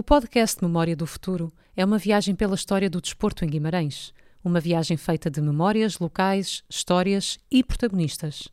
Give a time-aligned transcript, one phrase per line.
[0.00, 4.14] O podcast Memória do Futuro é uma viagem pela história do desporto em Guimarães.
[4.42, 8.48] Uma viagem feita de memórias, locais, histórias e protagonistas.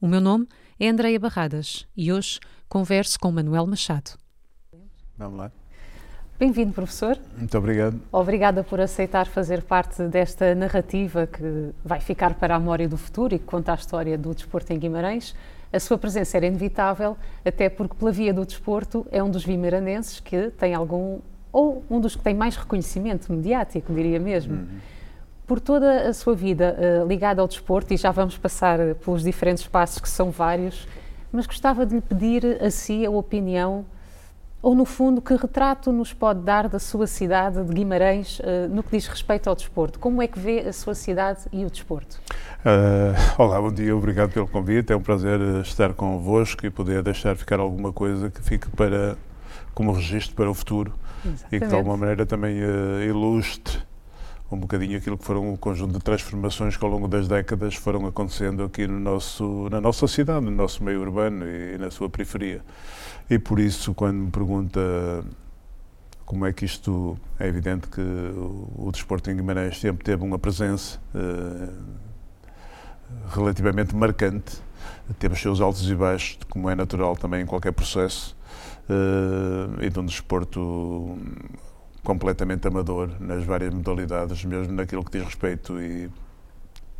[0.00, 0.46] O meu nome
[0.78, 2.38] é Andreia Barradas e hoje
[2.68, 4.12] converso com Manuel Machado.
[5.18, 5.50] Vamos lá.
[6.38, 7.18] Bem-vindo, professor.
[7.36, 8.00] Muito obrigado.
[8.12, 13.34] Obrigada por aceitar fazer parte desta narrativa que vai ficar para a memória do futuro
[13.34, 15.34] e que conta a história do desporto em Guimarães.
[15.72, 20.20] A sua presença era inevitável, até porque, pela via do desporto, é um dos vimaranenses
[20.20, 21.20] que tem algum,
[21.50, 24.68] ou um dos que tem mais reconhecimento mediático, diria mesmo.
[25.46, 29.66] Por toda a sua vida eh, ligada ao desporto, e já vamos passar pelos diferentes
[29.66, 30.86] passos, que são vários,
[31.32, 33.86] mas gostava de lhe pedir a si a opinião
[34.62, 38.82] ou no fundo, que retrato nos pode dar da sua cidade de Guimarães eh, no
[38.84, 39.98] que diz respeito ao desporto?
[39.98, 42.20] Como é que vê a sua cidade e o desporto?
[42.64, 44.92] Ah, olá, bom dia, obrigado pelo convite.
[44.92, 49.16] É um prazer eh, estar convosco e poder deixar ficar alguma coisa que fique para,
[49.74, 50.92] como registro para o futuro
[51.50, 53.80] e que de alguma maneira também eh, ilustre
[54.56, 58.06] um bocadinho aquilo que foram o conjunto de transformações que ao longo das décadas foram
[58.06, 62.62] acontecendo aqui no nosso, na nossa cidade, no nosso meio urbano e na sua periferia.
[63.30, 64.80] E por isso, quando me pergunta
[66.32, 67.18] como é que isto.
[67.38, 71.68] É evidente que o, o desporto em Guimarães sempre teve uma presença eh,
[73.34, 74.56] relativamente marcante,
[75.18, 78.34] teve os seus altos e baixos, como é natural também em qualquer processo,
[78.88, 81.18] eh, e de um desporto
[82.02, 86.10] completamente amador nas várias modalidades, mesmo naquilo que diz respeito e,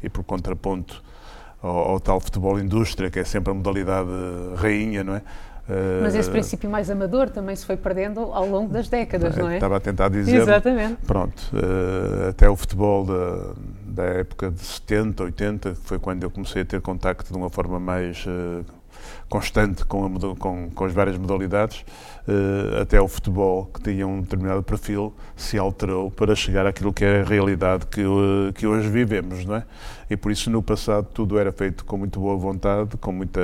[0.03, 1.03] e por contraponto
[1.61, 4.09] ao, ao tal futebol indústria, que é sempre a modalidade
[4.57, 5.23] rainha, não é?
[6.03, 9.49] Mas esse Eh, princípio mais amador também se foi perdendo ao longo das décadas, não
[9.49, 9.55] é?
[9.55, 10.43] Estava a tentar dizer.
[10.43, 10.97] Exatamente.
[11.07, 13.55] Pronto, eh, até o futebol da,
[13.87, 17.49] da época de 70, 80, que foi quando eu comecei a ter contacto de uma
[17.49, 18.65] forma mais eh,
[19.33, 21.87] constante com, a com, com as várias modalidades,
[22.29, 27.03] eh, até o futebol, que tinha um determinado perfil, se alterou para chegar àquilo que
[27.03, 29.65] é a realidade que, ho- que hoje vivemos, não é?
[30.11, 33.41] E por isso, no passado, tudo era feito com muito boa vontade, com muita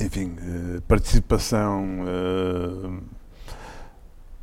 [0.00, 1.84] enfim, eh, participação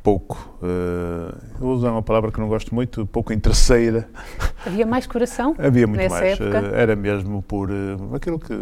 [0.02, 4.08] pouco, eh, eu vou usar uma palavra que não gosto muito, pouco interesseira,
[4.66, 6.58] Havia mais coração havia muito nessa mais, época?
[6.58, 8.52] eh, era mesmo por eh, aquilo que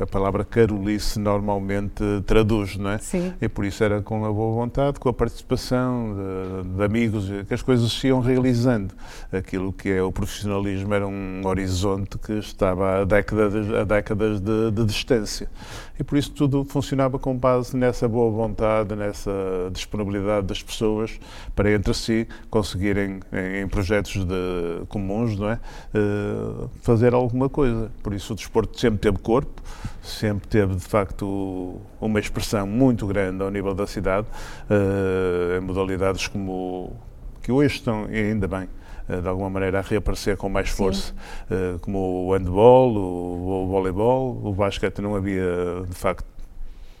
[0.00, 2.98] a palavra carolice normalmente traduz, não é?
[2.98, 3.32] Sim.
[3.40, 7.54] E por isso era com a boa vontade, com a participação de, de amigos, que
[7.54, 8.92] as coisas se iam realizando.
[9.32, 14.70] Aquilo que é o profissionalismo era um horizonte que estava a décadas, a décadas de,
[14.70, 15.48] de distância.
[15.98, 19.30] E por isso tudo funcionava com base nessa boa vontade, nessa
[19.72, 21.18] disponibilidade das pessoas
[21.54, 25.58] para entre si conseguirem, em, projetos de, comuns, não é?
[25.94, 27.90] Eh, fazer alguma coisa.
[28.02, 29.62] Por isso o desporto sempre teve corpo,
[30.02, 34.26] sempre teve de facto uma expressão muito grande ao nível da cidade,
[34.68, 36.92] eh, em modalidades como
[37.42, 38.68] que hoje estão, ainda bem,
[39.08, 41.14] de alguma maneira a reaparecer com mais força,
[41.50, 46.24] eh, como o handball, o, o voleibol, o basquete não havia de facto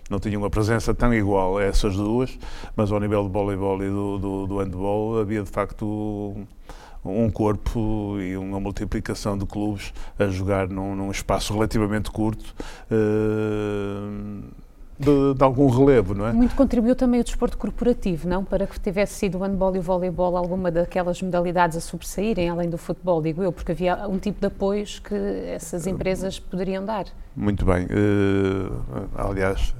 [0.08, 2.38] não tinha uma presença tão igual a essas duas,
[2.76, 6.46] mas ao nível do voleibol e do, do, do handball havia de facto
[7.04, 12.54] um corpo e uma multiplicação de clubes a jogar num, num espaço relativamente curto
[12.90, 14.46] eh,
[14.98, 16.32] de, de algum relevo, não é?
[16.32, 18.44] Muito contribuiu também o desporto corporativo, não?
[18.44, 22.70] Para que tivesse sido o handball e o voleibol alguma daquelas modalidades a sobressaírem, além
[22.70, 27.06] do futebol, digo eu, porque havia um tipo de apoios que essas empresas poderiam dar.
[27.34, 27.86] Muito bem.
[27.90, 28.70] Eh,
[29.14, 29.74] aliás,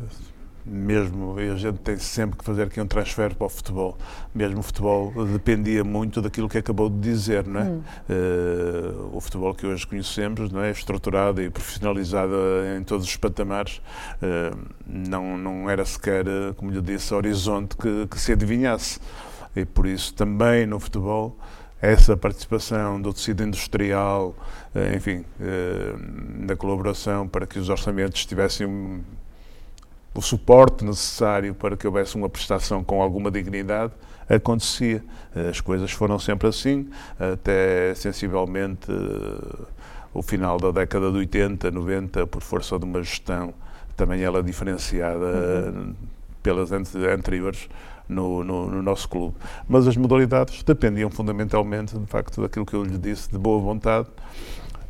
[0.67, 3.97] mesmo a gente tem sempre que fazer aqui um transfer para o futebol.
[4.35, 7.79] Mesmo o futebol dependia muito daquilo que acabou de dizer, não é?
[8.09, 12.35] Eh, o futebol que hoje conhecemos, não é, estruturado e profissionalizado
[12.79, 13.81] em todos os patamares,
[14.21, 14.51] eh,
[14.87, 18.99] não não era sequer, eh, como lhe disse, horizonte que, que se adivinhasse.
[19.55, 21.39] E por isso também no futebol
[21.81, 24.35] essa participação do tecido industrial,
[24.97, 25.25] enfim,
[26.47, 29.01] da colaboração para que os orçamentos tivessem um-
[30.17, 33.93] o suporte necessário para que houvesse uma prestação com alguma dignidade,
[34.29, 35.03] acontecia.
[35.49, 39.65] As coisas foram sempre assim, até sensivelmente eh,
[40.15, 43.53] o final da década de 80, 90, por força de uma gestão,
[43.97, 45.93] também ela diferenciada eh,
[46.43, 47.69] pelas ante- anteriores,
[48.09, 49.35] no, no- no nosso clube.
[49.69, 54.07] Mas as modalidades dependiam fundamentalmente, de facto, daquilo que eu lhe disse, de boa vontade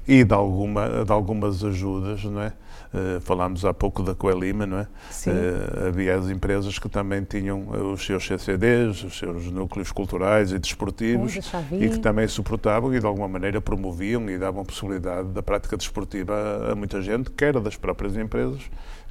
[0.06, 2.52] e de, alguma, de algumas ajudas, não é?
[2.94, 4.86] Uh, falámos há pouco da Coelima, não é?
[5.32, 10.58] Uh, havia as empresas que também tinham os seus CCDs, os seus núcleos culturais e
[10.58, 11.36] desportivos
[11.72, 16.34] e que também suportavam e de alguma maneira promoviam e davam possibilidade da prática desportiva
[16.34, 18.62] a, a muita gente, quer das próprias empresas,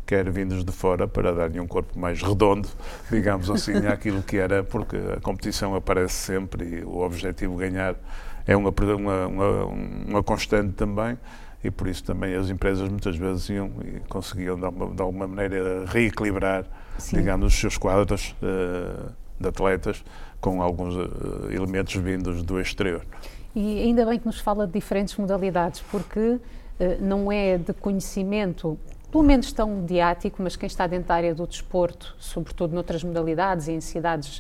[0.06, 2.70] quer vindos de fora, para dar-lhe um corpo mais redondo,
[3.12, 7.96] digamos assim, àquilo que era, porque a competição aparece sempre e o objetivo ganhar
[8.48, 11.18] é uma, uma, uma, uma constante também
[11.64, 15.28] e por isso também as empresas muitas vezes iam e conseguiam de alguma, de alguma
[15.28, 16.66] maneira reequilibrar,
[17.00, 17.18] Sim.
[17.18, 19.10] digamos, os seus quadros eh,
[19.40, 20.04] de atletas
[20.40, 23.04] com alguns eh, elementos vindos do exterior.
[23.56, 26.40] E ainda bem que nos fala de diferentes modalidades, porque
[26.80, 28.78] eh, não é de conhecimento,
[29.12, 33.68] pelo menos tão mediático, mas quem está dentro da área do desporto, sobretudo noutras modalidades
[33.68, 34.40] e em cidades,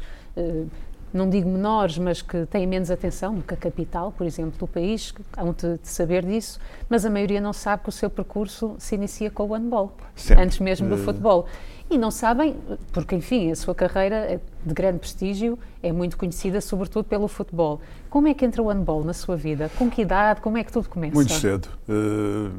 [1.15, 4.67] não digo menores, mas que têm menos atenção do que a capital, por exemplo, do
[4.67, 6.59] país, hão de, de saber disso,
[6.89, 10.43] mas a maioria não sabe que o seu percurso se inicia com o handball, Sempre.
[10.43, 11.45] antes mesmo do Eh, futebol.
[11.89, 12.55] E não sabem,
[12.91, 17.79] porque enfim, a sua carreira é de grande prestígio, é muito conhecida sobretudo pelo futebol.
[18.09, 19.69] Como é que entra o handball na sua vida?
[19.77, 20.41] Com que idade?
[20.41, 21.13] Como é que tudo começa?
[21.13, 21.67] Muito cedo.
[21.87, 22.49] Eh,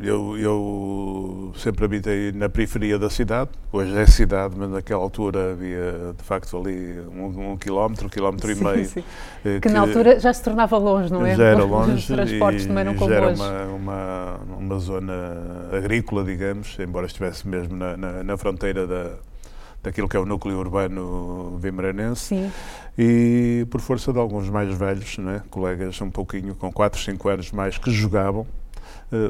[0.00, 6.14] Eu, eu sempre habitei na periferia da cidade, hoje é cidade, mas naquela altura havia
[6.16, 8.84] de facto ali um, um quilómetro, um quilómetro e Sim, meio.
[8.86, 9.04] sim.
[9.44, 11.36] eh, Que na altura já se tornava longe, não é?
[11.36, 13.40] já era Os longe transportes e também não já como era hoje.
[13.42, 15.12] uma, uma, uma zona
[15.70, 19.10] agrícola, digamos, embora estivesse mesmo na, na, na fronteira da,
[19.82, 22.24] daquilo que é o núcleo urbano vimaranense.
[22.28, 22.52] Sim,
[22.96, 25.42] E por força de alguns mais velhos, não é?
[25.50, 28.46] colegas um pouquinho com 4, 5 anos mais que jogavam,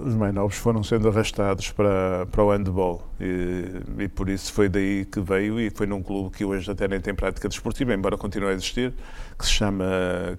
[0.05, 3.07] os mais novos foram sendo arrastados para, para o handball.
[3.21, 6.87] E, e por isso foi daí que veio e foi num clube que hoje até
[6.87, 8.93] nem tem prática desportiva, embora continue a existir,
[9.39, 9.85] que se chama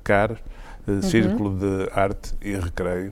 [0.04, 0.32] CAR,
[0.88, 3.12] eh, Círculo de Arte e Recreio.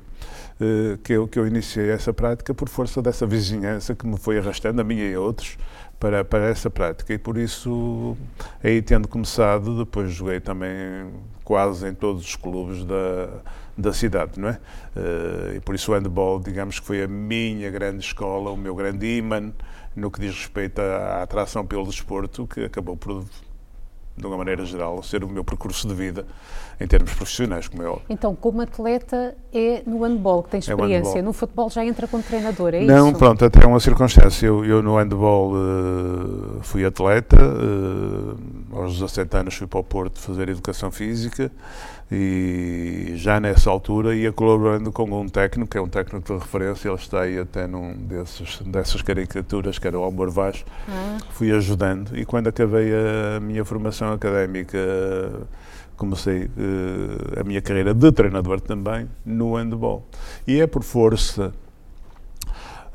[0.59, 4.37] eh, Que eu, que eu iniciei essa prática por força dessa vizinhança que me foi
[4.37, 5.57] arrastando, a mim e a outros,
[5.99, 7.13] para, para essa prática.
[7.13, 8.15] E por isso,
[8.63, 11.11] aí tendo começado, depois joguei também
[11.43, 13.29] quase em todos os clubes da,
[13.77, 14.59] da cidade, não é?
[14.95, 18.75] Eh, e por isso o handball, digamos que foi a minha grande escola, o meu
[18.75, 19.51] grande imã
[19.95, 23.23] no que diz respeito à, atração pelo desporto, que acabou por,
[24.17, 26.25] de uma maneira geral, ser o meu percurso de vida
[26.79, 28.05] em termos profissionais, como é óbvio.
[28.09, 31.23] então como atleta é no handball que tem É experiência, handball.
[31.23, 33.19] no futebol já entra como treinador, é Não, isso?
[33.19, 34.47] pronto, até uma circunstância.
[34.47, 40.19] Eu, eu no handball eh, fui atleta, eh, aos 17 anos fui para o Porto
[40.19, 41.51] fazer educação física
[42.11, 46.89] e já nessa altura ia colaborando com um técnico, que é um técnico de referência,
[46.89, 51.51] ele está aí até num desses, dessas caricaturas, que era o Almor Vaz, Ah, fui
[51.51, 54.77] ajudando e quando acabei a minha formação académica
[55.95, 60.03] comecei eh, a minha carreira de treinador também no handball.
[60.47, 61.53] E é por força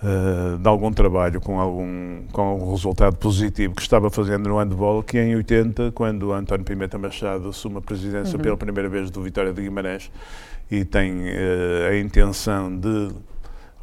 [0.09, 5.03] eh, de algum trabalho com algum, com algum resultado positivo que estava fazendo no handball
[5.03, 8.43] que em 80, quando António Pimenta Machado assume a presidência Uhum.
[8.43, 10.09] pela primeira vez do Vitória de Guimarães
[10.71, 13.11] e tem eh, a intenção de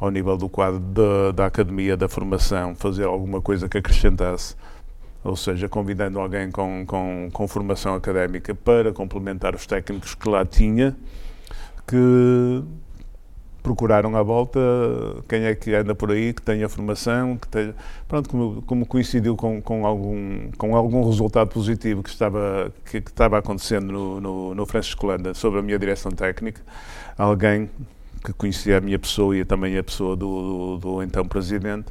[0.00, 4.56] ao nível do quadro da, da academia, da formação, fazer alguma coisa que acrescentasse,
[5.22, 10.44] ou seja, convidando alguém com, com, com formação académica para complementar os técnicos que lá
[10.44, 10.96] tinha,
[11.86, 12.62] que
[13.64, 14.60] procuraram à volta
[15.26, 17.74] quem é que anda por aí, que tenha formação, que tenha...
[18.06, 23.10] Pronto, como, como coincidiu com, com, algum, com algum resultado positivo que estava, que, que
[23.10, 26.60] estava acontecendo no, no, no Francisco Landa sobre a minha direção técnica,
[27.16, 27.70] alguém
[28.22, 31.86] que conhecia a minha pessoa e também a pessoa do, do, do então presidente,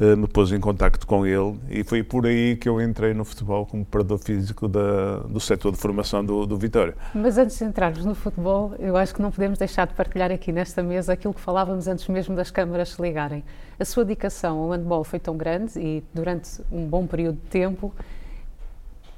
[0.00, 3.66] me pôs em contacto com ele e foi por aí que eu entrei no futebol
[3.66, 6.94] como preparador físico da, do setor de formação do, do Vitória.
[7.12, 10.52] Mas antes de entrarmos no futebol, eu acho que não podemos deixar de partilhar aqui
[10.52, 13.42] nesta mesa aquilo que falávamos antes mesmo das câmaras se ligarem.
[13.78, 17.92] A sua dedicação ao handball foi tão grande e durante um bom período de tempo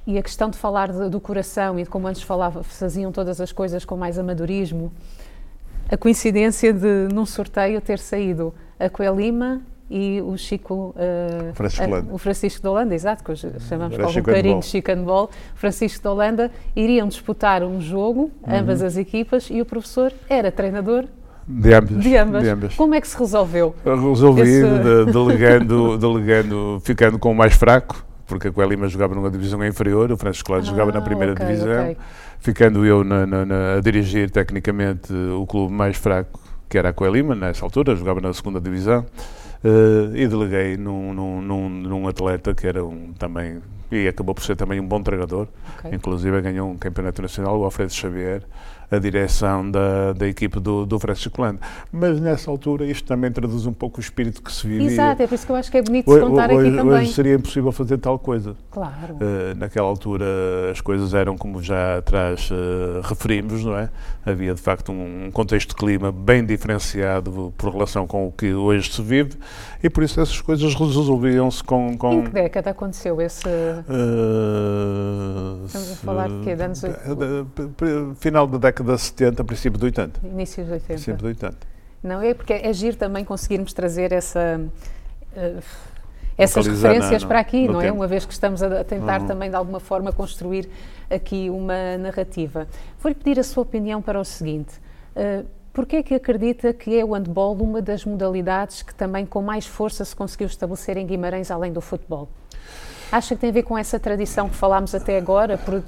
[0.07, 3.39] e a questão de falar de- do coração e de como antes falava, faziam todas
[3.39, 4.91] as coisas com mais amadorismo,
[5.91, 9.61] a coincidência de num sorteio ter saído a Coelima
[9.91, 10.95] e o Chico
[11.55, 12.15] Francisco eh, Holanda.
[12.15, 16.01] o Francisco de Holanda, exato, que hoje chamamos com algum carinho de Chico Handball, Francisco
[16.03, 18.57] de Holanda, iriam disputar um jogo, Uhum.
[18.59, 21.07] ambas as equipas, e o professor era treinador
[21.47, 21.99] De ambas.
[22.01, 22.43] de ambas.
[22.45, 22.75] De ambas.
[22.77, 23.75] Como é que se resolveu?
[23.85, 29.29] Resolvi Esse- de- delegando, delegando, ficando com o mais fraco, porque a Coelima jogava numa
[29.31, 31.97] divisão inferior, o Francisco Lado jogava na Ah, primeira ok, divisão, ok.
[32.39, 36.93] ficando eu na- na- na- a dirigir tecnicamente o clube mais fraco, que era a
[36.93, 39.05] Coelima, nessa altura, jogava na segunda divisão.
[39.65, 44.43] Eh, e deleguei num, num, num, num atleta que era um, também, e acabou por
[44.45, 45.49] ser também um bom treinador,
[45.79, 45.91] Ok.
[45.93, 48.43] inclusive ganhou um campeonato nacional, o Alfredo Xavier,
[48.91, 51.61] a direção da, da equipe do, do Francisco Landa.
[51.93, 54.87] Mas nessa altura isto também traduz um pouco o espírito que se vivia.
[54.89, 56.99] Exato, é por isso que eu acho que é bonito Hoje, contar hoje- aqui também.
[57.01, 58.57] hoje seria impossível fazer tal coisa.
[58.71, 59.15] Claro.
[59.15, 60.25] Uh, naquela altura
[60.71, 63.89] as coisas eram como já atrás uh, referimos, não é?
[64.27, 68.53] Havia de facto um, um contexto de clima bem diferenciado por relação com o que
[68.53, 69.35] hoje se vive
[69.83, 71.97] e por isso essas coisas resolviam-se com.
[71.97, 73.47] com Em que década aconteceu esse.
[73.49, 73.85] uh,
[75.67, 76.57] Estamos a falar de quê?
[76.57, 76.83] De anos
[78.19, 80.21] final da década de 70, princípio de 80.
[80.27, 80.87] Inícios de 80.
[80.89, 81.57] Princípio de 80.
[82.03, 84.61] Não, é porque é giro também conseguirmos trazer essa.
[85.37, 85.57] eh,
[86.39, 87.85] essas Localizar referências na- para aqui, não é?
[87.85, 87.97] tempo.
[87.97, 89.27] Uma vez que estamos a a tentar Uhum.
[89.27, 90.69] também de alguma forma construir
[91.11, 92.67] aqui uma narrativa.
[92.99, 94.73] Vou-lhe pedir a sua opinião para o seguinte:
[95.15, 99.43] uh, porquê é que acredita que é o handball uma das modalidades que também com
[99.43, 102.29] mais força se conseguiu estabelecer em Guimarães além do futebol?
[103.13, 105.83] Acha que tem a ver com essa tradição que falámos até agora, por-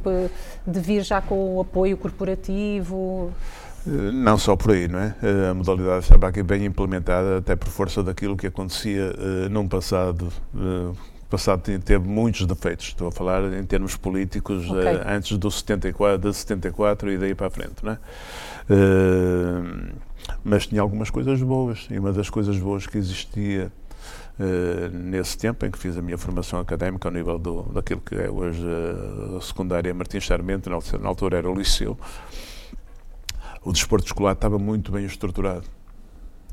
[0.66, 3.30] de vir já com o apoio corporativo?
[3.86, 5.14] Eh, Não só por aí, não é?
[5.22, 9.68] Eh, A modalidade estava aqui bem implementada, até por força daquilo que acontecia eh, num
[9.68, 10.28] passado.
[10.54, 14.82] o passado te- teve muitos defeitos, estou a falar em termos políticos, Ok.
[14.84, 17.98] eh, antes do 74, de 74 e daí para a frente, não é?
[18.68, 19.92] Eh,
[20.44, 23.72] mas tinha algumas coisas boas, e uma das coisas boas que existia
[24.92, 28.30] nesse tempo em que fiz a minha formação académica ao nível do, daquilo que é
[28.30, 31.98] hoje eh, a secundária Martins Sarmento, na, na altura era o liceu,
[33.64, 35.66] o desporto escolar estava muito bem estruturado.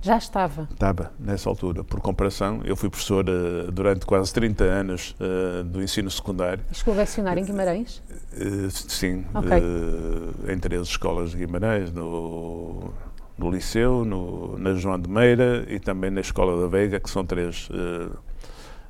[0.02, 0.66] Já estava.
[0.72, 1.84] Estava, nessa altura.
[1.84, 6.64] Por comparação, eu fui professor eh, durante quase 30 anos eh, do ensino secundário.
[6.72, 8.02] E Chegou a lecionar em Guimarães?
[8.32, 9.50] Eh, sim, Ok.
[9.52, 12.94] eh, em três escolas de Guimarães, no,
[13.40, 17.26] no Liceu, no, na João de Meira e também na Escola da Veiga, que são
[17.26, 18.10] três eh,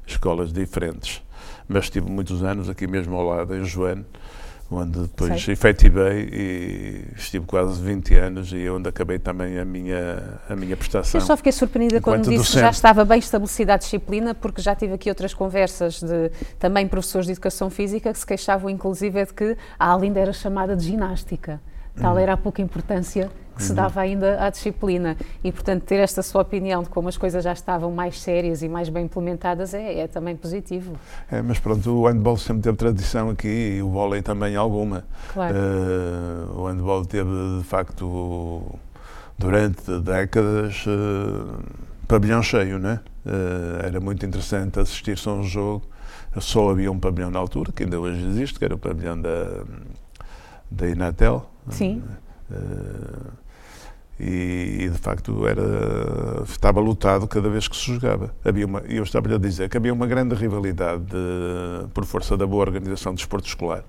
[0.08, 1.22] escolas diferentes.
[1.68, 4.04] Mas estive muitos anos aqui mesmo ao lado, em Joane,
[4.72, 5.54] onde depois Sei.
[5.54, 11.20] efetivei e estive quase 20 anos e onde acabei também a minha, a minha prestação.
[11.22, 12.76] Eu só fiquei surpreendida quando Enquanto disse que já docente.
[12.76, 17.34] estava bem estabelecida a disciplina, porque já tive aqui outras conversas de também professores de
[17.34, 21.62] educação física que se queixavam, inclusive, de que a aula ainda era chamada de ginástica.
[22.00, 22.20] Tal Uhum.
[22.20, 23.30] era a pouca importância
[23.60, 25.18] que se dava ainda à disciplina.
[25.44, 28.70] E, portanto, ter esta sua opinião de como as coisas já estavam mais sérias e
[28.70, 30.94] mais bem implementadas é, é também positivo.
[31.30, 35.04] É, mas pronto, o handball sempre teve tradição aqui e o vôlei também alguma.
[35.34, 35.56] Claro.
[35.56, 38.64] Eh, o handball teve, de facto,
[39.38, 43.02] durante décadas, eh, pavilhão cheio, né?
[43.26, 45.86] Eh, era muito interessante assistir-se a um jogo.
[46.40, 49.64] Só havia um pavilhão na altura, que ainda hoje existe, que era o pavilhão da,
[50.72, 51.50] da Inatel.
[51.70, 52.02] Sim.
[52.52, 52.56] Eh,
[54.20, 58.34] e, e, de facto era estava lutado cada vez que se jogava.
[58.44, 62.46] Havia uma eu estava a dizer que havia uma grande rivalidade de- por força da
[62.46, 63.84] boa organização do desporto escolar.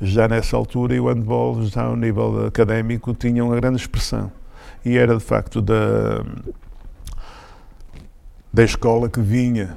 [0.00, 4.32] Já nessa altura e o handball já ao nível académico tinha uma grande expressão.
[4.84, 6.24] E era de facto da
[8.52, 9.76] da escola que vinha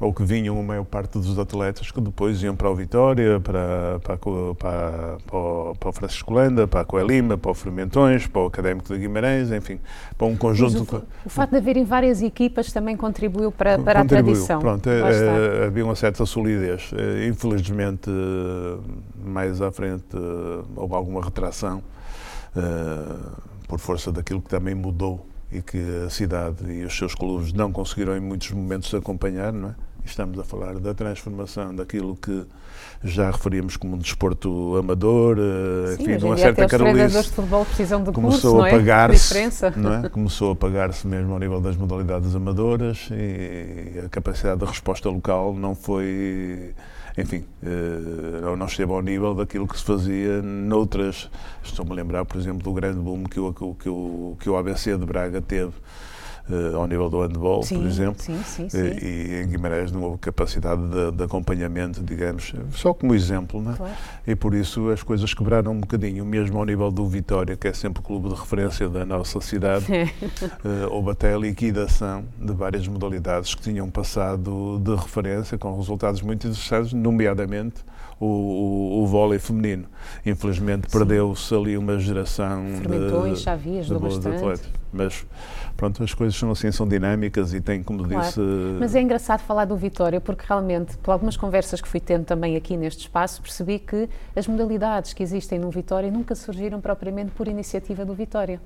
[0.00, 4.00] ou que vinham a maior parte dos atletas que depois iam para o Vitória, para,
[4.02, 4.18] para, a
[4.54, 8.46] para, para, o, para o Francisco Landa, para a Coelima, para o Fermentões, para o
[8.46, 9.78] Académico de Guimarães, enfim,
[10.16, 10.96] para um Mas conjunto...
[10.96, 14.32] o, o facto de haverem várias equipas também contribuiu para, para a Contribuiu.
[14.32, 14.60] tradição.
[14.60, 16.90] Pronto, eh, havia uma certa solidez.
[16.96, 18.78] Eh, infelizmente, eh,
[19.22, 20.16] mais à frente
[20.74, 21.82] houve alguma retração
[23.68, 27.70] por força daquilo que também mudou e que a cidade e os seus clubes não
[27.70, 29.74] conseguiram em muitos momentos acompanhar, não é?
[30.04, 32.44] Estamos a falar da transformação daquilo que
[33.02, 37.30] já referíamos como um desporto amador, eh, Sim, enfim, de uma certa os carolice de
[37.30, 38.70] futebol precisam de começou curso, não a é?
[38.70, 39.72] pagar-se, diferença.
[39.76, 40.08] não é?
[40.08, 45.54] Começou a pagar-se mesmo ao nível das modalidades amadoras e a capacidade de resposta local
[45.54, 46.74] não foi,
[47.16, 51.30] enfim, eh, não esteve ao nível daquilo que se fazia noutras.
[51.62, 54.96] Estou-me a lembrar, por exemplo, do grande boom que o, que o, que o ABC
[54.96, 55.72] de Braga teve
[56.52, 58.22] eh, ao nível do handball, Sim, por exemplo.
[58.22, 58.78] sim, sim, sim.
[58.78, 63.72] Eh, E em Guimarães não houve capacidade de, de acompanhamento, digamos, só como exemplo, não
[63.72, 63.76] é?
[63.76, 63.92] Claro.
[64.26, 67.72] E por isso as coisas quebraram um bocadinho, mesmo ao nível do Vitória, que é
[67.72, 69.86] sempre o clube de referência da nossa cidade.
[69.90, 76.22] Eh, houve até a liquidação de várias modalidades que tinham passado de referência, com resultados
[76.22, 77.76] muito interessantes, nomeadamente
[78.18, 79.84] o, o, o vôlei feminino.
[80.24, 84.36] Infelizmente perdeu-se ali uma geração Fermentões, de, Chavi de ajudou boas bastante.
[84.36, 84.68] atletas.
[84.92, 85.26] Mas
[85.80, 88.22] pronto, as coisas são assim, são dinâmicas e têm, como Claro.
[88.22, 88.38] disse,
[88.78, 92.54] Mas é engraçado falar do Vitória, porque realmente, por algumas conversas que fui tendo também
[92.54, 94.06] aqui neste espaço, percebi que
[94.36, 98.60] as modalidades que existem no Vitória nunca surgiram propriamente por iniciativa do Vitória.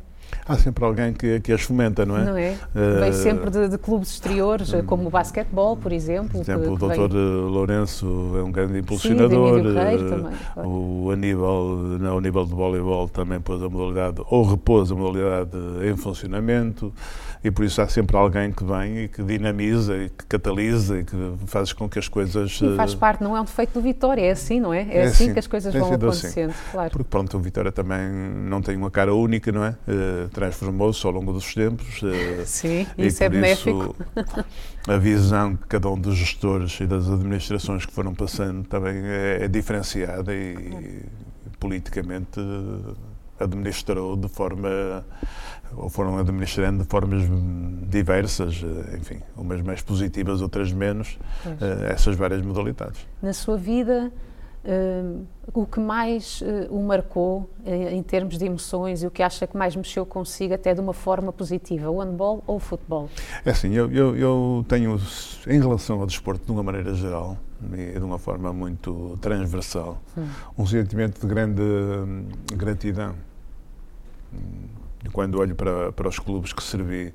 [0.46, 2.24] Há sempre alguém que, que as fomenta, não é?
[2.24, 2.54] Não é?
[2.74, 6.32] Eh, Vem sempre de, de clubes exteriores, como o basquetebol, por exemplo.
[6.32, 7.08] Por exemplo, o que- que Dr.
[7.14, 9.58] vem- Lourenço é um grande Sim, impulsionador.
[9.58, 10.68] Emílio Reis eh, também, claro.
[10.68, 11.64] O Aníbal,
[11.98, 15.50] não, o Aníbal de voleibol também pôs a modalidade, ou repôs a modalidade
[15.82, 16.92] em funcionamento,
[17.44, 21.04] e por isso há sempre alguém que vem e que dinamiza e que catalisa e
[21.04, 21.14] que
[21.46, 22.58] faz com que as coisas.
[22.62, 24.80] E faz eh, parte, não é um defeito do Vitória, é assim, não é?
[24.82, 25.94] É, É assim assim, que as coisas vão assim.
[25.94, 26.90] acontecendo, claro.
[26.90, 29.76] Porque pronto, o Vitória também não tem uma cara única, não é?
[29.86, 32.00] Eh, Transformou-se ao longo dos tempos.
[32.02, 33.94] eh, Sim, e isso é benéfico.
[34.16, 34.44] isso
[34.88, 39.44] a visão que cada um dos gestores e das administrações que foram passando também é,
[39.44, 41.02] é diferenciada e,
[41.60, 42.94] politicamente eh,
[43.38, 45.04] administrou de forma
[45.76, 47.22] ou foram administrando de formas
[47.88, 51.60] diversas, eh, enfim, umas mais positivas, outras menos, Pois.
[51.60, 53.00] eh, essas várias modalidades.
[53.20, 54.12] Na sua vida,
[54.64, 59.22] hum, o que mais eh, o marcou eh, em termos de emoções e o que
[59.22, 63.08] acha que mais mexeu consigo, até de uma forma positiva, o handball ou o futebol?
[63.44, 65.00] É assim, eu, eu, eu tenho,
[65.48, 67.36] em relação ao desporto, de uma maneira geral,
[67.74, 70.26] e de uma forma muito transversal, Hum.
[70.58, 73.14] um sentimento de grande hum, gratidão.
[75.12, 77.12] Quando olho para, para os clubes que servi,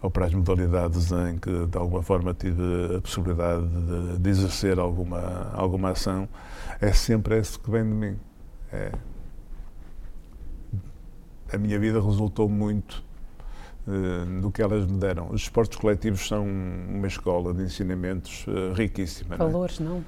[0.00, 4.78] ou para as modalidades em que, de alguma forma, tive a possibilidade de, de exercer
[4.78, 6.28] alguma, alguma ação,
[6.80, 8.16] é sempre esse que vem de mim.
[8.72, 8.92] É,
[11.52, 13.02] a minha vida resultou muito
[13.88, 15.28] eh, do que elas me deram.
[15.30, 19.36] Os esportes coletivos são uma escola de ensinamentos eh, riquíssima.
[19.36, 19.50] não é?
[19.50, 20.04] Valores, não?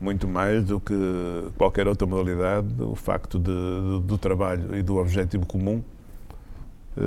[0.00, 0.94] Muito mais do que
[1.58, 5.82] qualquer outra modalidade, o facto de, de- do trabalho e do objetivo comum
[6.96, 7.02] eh,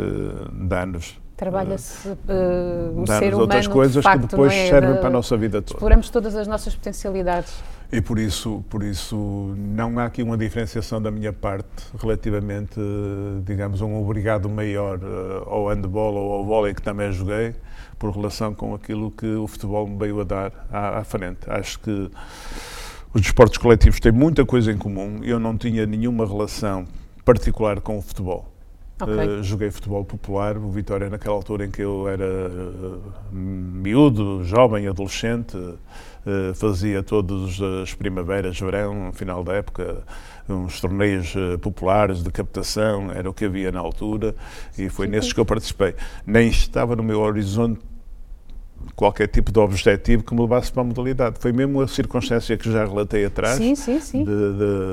[0.53, 4.69] dá-nos Trabalha-se o dá-nos ser humano outras coisas facto, que depois é?
[4.69, 5.73] servem para a nossa vida toda.
[5.77, 7.53] Exploramos todas as nossas potencialidades.
[7.93, 12.79] E por isso, por isso não há aqui uma diferenciação da minha parte relativamente,
[13.45, 17.53] digamos, a um obrigado maior eh, ao handball ou ao vôlei que também joguei,
[17.99, 21.41] por relação com aquilo que o futebol me veio a dar à, à frente.
[21.47, 22.09] Acho que
[23.13, 25.19] os desportos coletivos têm muita coisa em comum.
[25.21, 26.85] Eu não tinha nenhuma relação
[27.23, 28.52] particular com o futebol.
[28.99, 29.13] Ok.
[29.13, 32.99] Eh, joguei futebol popular, o Vitória naquela altura em que eu era eh,
[33.31, 35.57] miúdo, jovem, adolescente,
[36.25, 40.03] eh, fazia todas as primaveras, verão, final da época,
[40.47, 44.35] uns torneios populares de captação, era o que havia na altura,
[44.77, 45.95] e foi nesses que eu participei.
[46.25, 47.81] Nem estava no meu horizonte
[48.95, 51.37] qualquer tipo de objetivo que me levasse para a modalidade.
[51.39, 53.55] Foi mesmo a circunstância que já relatei atrás.
[53.57, 54.23] Sim, sim, sim.
[54.23, 54.31] de-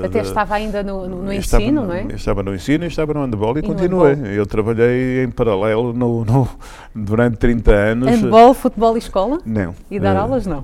[0.01, 2.05] de- Até de- estava ainda no, no- no estava ensino, no- não é?
[2.13, 4.13] Estava no ensino e estava no handball e, E continuei.
[4.15, 4.31] handball.
[4.31, 6.49] Eu trabalhei em paralelo no, no-
[6.95, 8.09] durante 30 anos.
[8.09, 9.39] Handball, futebol e escola?
[9.45, 9.73] Não.
[9.89, 10.63] E dar Eh, aulas, não?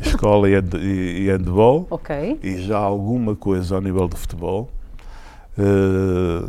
[0.00, 0.74] Escola e, hand-
[1.26, 2.38] handball Ok.
[2.42, 4.70] e já alguma coisa ao nível de futebol.
[5.58, 6.42] Eh,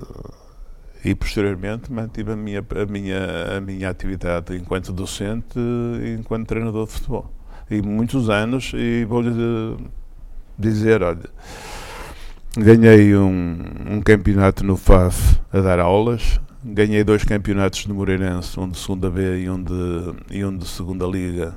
[1.04, 6.88] e posteriormente mantive a minha, a, minha, a minha atividade enquanto docente e enquanto treinador
[6.88, 7.32] de futebol.
[7.70, 9.78] E muitos anos, e vou-lhe
[10.58, 11.30] dizer, olha,
[12.58, 13.58] ganhei um,
[13.90, 19.10] um campeonato no FAF a dar aulas, ganhei dois campeonatos no Moreirense, um de segunda
[19.10, 21.56] B e um de, e um de segunda liga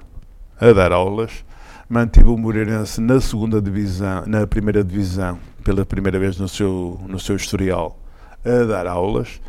[0.61, 1.45] a dar aulas,
[1.89, 7.19] mantive o Moreirense na segunda divisão, na primeira divisão, pela primeira vez no seu, no
[7.19, 8.02] seu historial,
[8.45, 9.41] a dar aulas.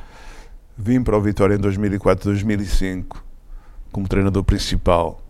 [0.77, 3.23] Vim para o Vitória em 2004, 2005,
[3.91, 5.21] como treinador principal,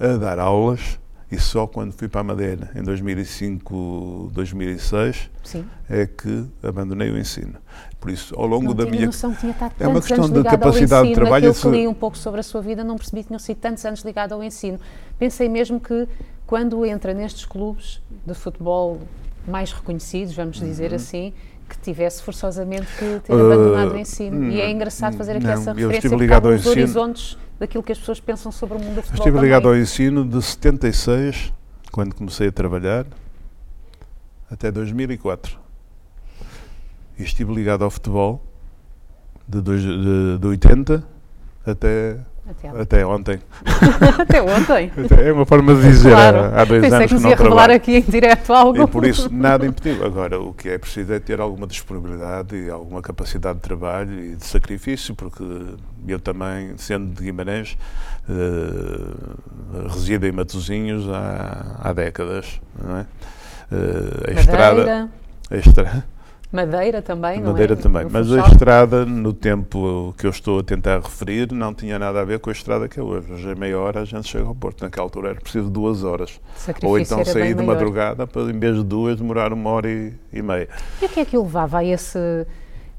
[0.00, 0.98] a dar aulas.
[1.30, 5.64] E só quando fui para a Madeira, em 2005, 2006, Sim.
[5.88, 7.54] é que abandonei o ensino.
[8.00, 11.02] Por isso, ao longo Não da minha noção tinha estado É uma questão de capacidade
[11.02, 11.14] de ensino.
[11.14, 13.38] trabalho, Aquilo que se- li um pouco sobre a sua vida, não percebi que tinham
[13.38, 14.80] sido tantos anos ligado ao ensino.
[15.18, 16.08] Pensei mesmo que
[16.46, 18.98] quando entra nestes clubes de futebol
[19.46, 21.34] mais reconhecidos, vamos dizer assim,
[21.68, 23.32] que tivesse forçosamente que ter.
[23.32, 24.50] Uh, abandonado o ensino.
[24.50, 28.20] E é hum, engraçado fazer aqui não, essa referência porque horizontes daquilo que as pessoas
[28.20, 31.52] pensam sobre o mundo do futebol Estive ligado ao ensino de 76,
[31.92, 33.06] quando comecei a trabalhar,
[34.50, 35.58] até 2004.
[37.18, 38.42] E estive ligado ao futebol
[39.46, 41.04] de, dois, de, de 80
[41.66, 43.38] até, Até, até ontem.
[44.18, 44.90] até ontem.
[45.22, 46.38] É uma forma de dizer, Claro.
[46.56, 47.74] há, dois Pensei anos que que não ia revelar trabalho.
[47.76, 48.82] aqui em direto algo.
[48.82, 50.04] E por isso nada impediu.
[50.04, 54.34] Agora, o que é preciso é ter alguma disponibilidade e alguma capacidade de trabalho e
[54.36, 55.44] de sacrifício, porque
[56.06, 57.76] eu também, sendo de Guimarães,
[58.28, 63.06] eh, resido em Matosinhos há, há décadas, não é?
[63.72, 65.08] Eh, a estrada, Madeira,
[65.50, 66.04] a estra-
[66.50, 67.76] Madeira também, não Madeira é?
[67.76, 68.52] também, No mas a Funchal.
[68.52, 72.48] estrada, no tempo que eu estou a tentar referir, não tinha nada a ver com
[72.48, 73.30] a estrada que é hoje.
[73.30, 74.82] Hoje, em meia hora, a gente chega ao Porto.
[74.82, 76.40] Naquela altura era preciso duas horas.
[76.56, 77.74] Sacrifício Ou então sair de maior.
[77.74, 80.68] madrugada para, em vez de duas, demorar uma hora e, e meia.
[81.02, 82.18] E o que é que o levava a esse,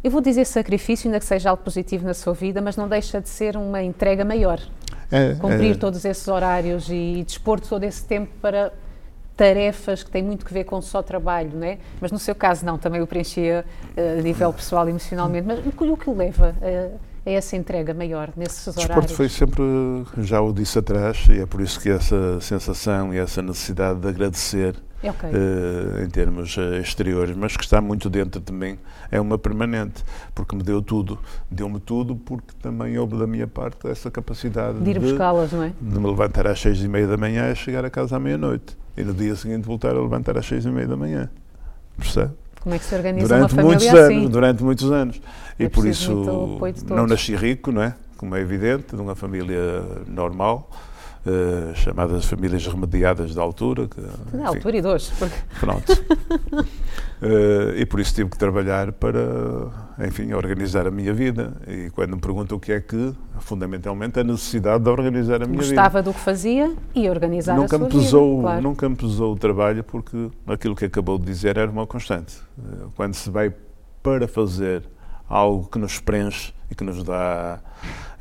[0.03, 3.19] Eu vou dizer sacrifício, ainda que seja algo positivo na sua vida, mas não deixa
[3.19, 4.59] de ser uma entrega maior.
[5.11, 8.71] É, Cumprir é, todos esses horários e dispor todo esse tempo para
[9.39, 11.77] tarefas que têm muito que ver com só trabalho, não é?
[12.01, 15.47] Mas no seu caso não, também o preenchia eh, a nível pessoal e emocionalmente.
[15.47, 19.05] Mas o que o o leva a, a essa entrega maior nesses O horários?
[19.05, 19.63] desporto foi sempre,
[20.17, 24.09] já o disse atrás, e é por isso que essa sensação e essa necessidade de
[24.09, 25.29] agradecer É ok.
[25.31, 28.77] eh, em termos exteriores, mas que está muito dentro de mim,
[29.09, 30.03] é uma permanente,
[30.35, 31.17] porque me deu tudo.
[31.49, 35.71] Deu-me tudo porque também houve da minha parte essa capacidade de ir buscá-las, não é?
[35.79, 38.77] de me levantar às seis e meia da manhã e chegar a casa à meia-noite.
[38.99, 41.29] E no dia seguinte voltar a levantar às seis e meia da manhã.
[41.97, 42.33] Percebe?
[42.61, 44.29] Como é que se organiza Durante uma muitos família anos, assim?
[44.29, 45.21] durante muitos anos.
[45.57, 46.59] É e por isso
[46.89, 47.95] não nasci rico, não é?
[48.17, 50.69] Como é evidente, de uma família normal,
[51.25, 53.87] eh, chamadas famílias remediadas da altura.
[53.87, 55.11] Que, enfim, altura e de hoje.
[55.17, 55.93] porque- Pronto.
[57.21, 59.19] Eh, e por isso tive que trabalhar para,
[60.07, 61.51] enfim, organizar a minha vida.
[61.67, 65.61] E quando me perguntam o que é que, fundamentalmente, a necessidade de organizar a minha
[65.61, 65.75] vida.
[65.75, 68.41] Gostava do que fazia e organizar Nunca a sua me, pesou, vida.
[68.43, 68.61] Claro.
[68.61, 72.37] nunca me pesou o trabalho porque aquilo que acabou de dizer era uma constante.
[72.57, 73.53] Eh, Quando se vai
[74.01, 74.83] para fazer
[75.29, 77.59] algo que nos preenche e que nos dá,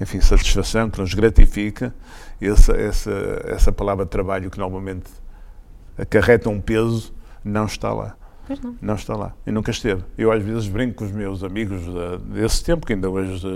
[0.00, 1.94] enfim, satisfação, que nos gratifica,
[2.40, 3.10] essa, essa,
[3.46, 5.10] essa palavra trabalho que normalmente
[5.96, 7.12] acarreta um peso,
[7.44, 8.14] não está lá.
[8.62, 8.76] Não.
[8.80, 9.34] Não está lá.
[9.46, 10.02] E nunca esteve.
[10.16, 13.46] Eu às vezes brinco com os meus amigos da- desse tempo, que ainda hoje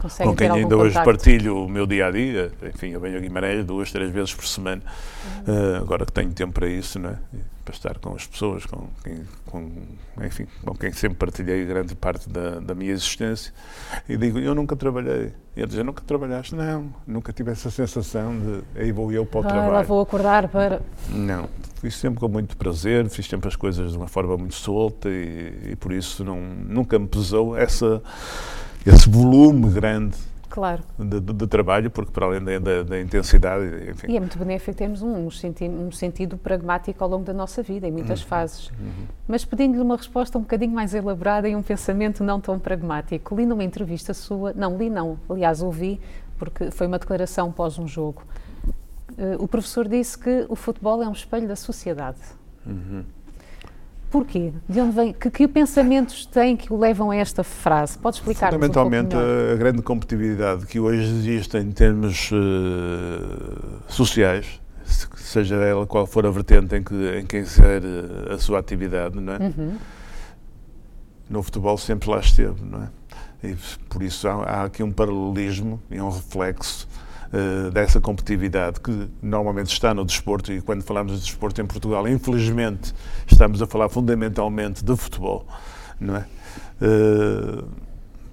[0.00, 1.04] Conseguem com quem ainda hoje contacto.
[1.10, 2.52] partilho o meu dia a dia.
[2.62, 4.82] Enfim, eu venho a Guimarães duas, três vezes por semana,
[5.46, 5.54] Uhum.
[5.54, 7.18] eh, agora que tenho tempo para isso, não é?
[7.64, 9.70] Para estar com as pessoas, com quem, com,
[10.22, 13.54] enfim, com quem sempre partilhei grande parte da, da minha existência.
[14.06, 15.32] E digo, eu nunca trabalhei.
[15.56, 16.54] E ele diz, nunca trabalhaste?
[16.54, 19.72] Não, nunca tive essa sensação de aí vou eu para o Ah, trabalho.
[19.72, 20.82] lá vou acordar para.
[21.08, 21.48] Não,
[21.80, 25.70] fiz sempre com muito prazer, fiz sempre as coisas de uma forma muito solta e,
[25.70, 28.02] e por isso não, nunca me pesou essa,
[28.86, 30.16] esse volume grande
[30.50, 30.82] Claro.
[30.98, 34.06] de, de- de trabalho, porque para além da, da- da intensidade, enfim.
[34.12, 37.88] E é muito benéfico termos um, senti um sentido pragmático ao longo da nossa vida,
[37.88, 38.28] em muitas Uhum.
[38.28, 38.70] fases.
[39.26, 43.34] Mas pedindo-lhe uma resposta um bocadinho mais elaborada e um pensamento não tão pragmático.
[43.34, 46.00] Li numa entrevista sua, não li não, aliás ouvi,
[46.38, 48.22] porque foi uma declaração pós um jogo.
[49.18, 52.18] Eh, o professor disse que o futebol é um espelho da sociedade.
[52.64, 53.02] Uhum.
[54.14, 54.52] Porquê?
[54.68, 55.12] De onde vem?
[55.12, 57.98] Que, que pensamentos tem que o levam a esta frase?
[57.98, 59.52] Pode explicar-nos um pouco Fundamentalmente, melhor?
[59.54, 66.24] a, grande competitividade que hoje existe em termos eh, sociais, se- seja ela qual for
[66.26, 67.84] a vertente em que, em que insere
[68.32, 69.38] a sua atividade, não é?
[69.38, 69.76] Uhum.
[71.28, 72.88] no futebol sempre lá esteve, não é?
[73.48, 73.56] E
[73.88, 76.86] por isso há, há aqui um paralelismo e um reflexo
[77.34, 82.06] eh, dessa competitividade que normalmente está no desporto e quando falamos de desporto em Portugal,
[82.06, 82.94] infelizmente,
[83.26, 85.44] estamos a falar fundamentalmente de futebol,
[85.98, 86.26] não é?
[86.80, 87.64] Eh,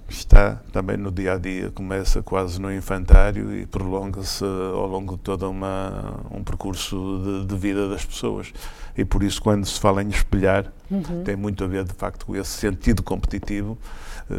[0.08, 5.22] está também no dia a dia, começa quase no infantário e prolonga-se ao longo de
[5.22, 8.52] todo uma, um percurso de, de vida das pessoas.
[8.96, 11.24] E por isso, quando se fala em espelhar, Uhum.
[11.24, 13.78] tem muito a ver, de facto, com esse sentido competitivo
[14.30, 14.34] eh,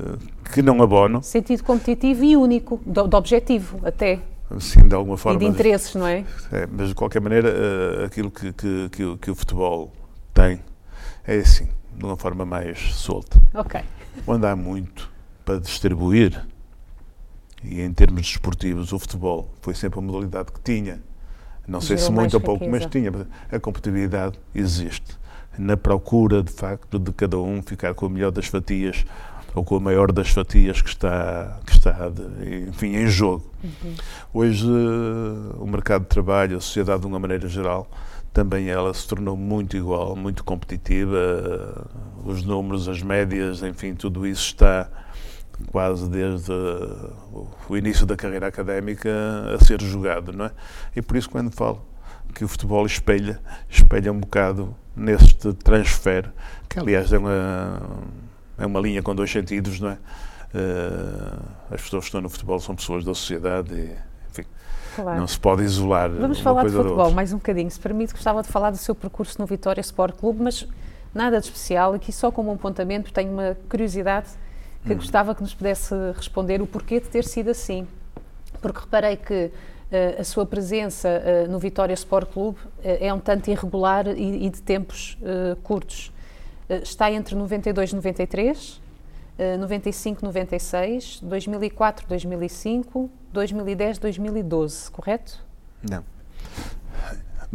[0.54, 4.20] que não abono, Sentido competitivo e único, de, de objetivo até,
[4.56, 5.42] assim, de alguma forma.
[5.42, 6.26] e de interesses, não é?
[6.52, 9.92] É, mas, de qualquer maneira, eh, aquilo que, que, que, o- que o futebol
[10.34, 10.60] tem
[11.26, 13.42] é assim, de uma forma mais solta.
[13.54, 13.82] Ok.
[14.28, 15.10] Onde há muito
[15.46, 16.46] para distribuir,
[17.64, 21.02] e em termos desportivos, o futebol foi sempre a modalidade que tinha,
[21.68, 23.12] não sei Gerou se muito ou pouco, mas tinha,
[23.52, 25.18] a competitividade existe.
[25.58, 29.06] Na procura, de facto, de cada um ficar com a melhor das fatias
[29.56, 33.52] ou com a maior das fatias que está, que está de- enfim, em jogo.
[33.64, 33.94] Uhum.
[34.34, 37.88] Hoje, eh, o mercado de trabalho, a sociedade de uma maneira geral,
[38.34, 41.18] também ela se tornou muito igual, muito competitiva.
[41.18, 44.90] eh, Os números, as médias, enfim, tudo isso está
[45.72, 49.10] quase desde eh, o- o início da carreira académica
[49.54, 50.52] a ser jogado, não é?
[50.96, 51.82] E por isso quando falo
[52.34, 53.40] que o futebol espelha,
[53.70, 56.32] espelha um bocado neste transfer,
[56.70, 57.82] que aliás é uma,
[58.58, 59.98] é uma linha com dois sentidos, não é?
[60.54, 61.40] Eh,
[61.72, 63.96] as pessoas que estão no futebol são pessoas da sociedade e,
[64.30, 64.46] enfim,
[64.96, 65.20] Claro.
[65.20, 67.70] não se pode isolar Vamos falar de futebol mais um bocadinho.
[67.72, 70.68] Se permite, gostava de falar do seu percurso no Vitória Sport Clube, mas
[71.14, 71.94] nada de especial.
[71.94, 74.28] Aqui só como um apontamento, tenho uma curiosidade
[74.86, 74.98] que Hum.
[74.98, 77.88] gostava que nos pudesse responder o porquê de ter sido assim.
[78.62, 79.52] Porque reparei que
[79.92, 84.46] eh, a sua presença eh, no Vitória Sport Clube eh, é um tanto irregular e,
[84.46, 85.18] e de tempos
[85.64, 86.13] curtos.
[86.74, 88.82] Eh, está entre 92 e 93,
[89.38, 95.46] eh, 95 96, 2004 2005, 2010 2012, correto?
[95.88, 96.04] Não.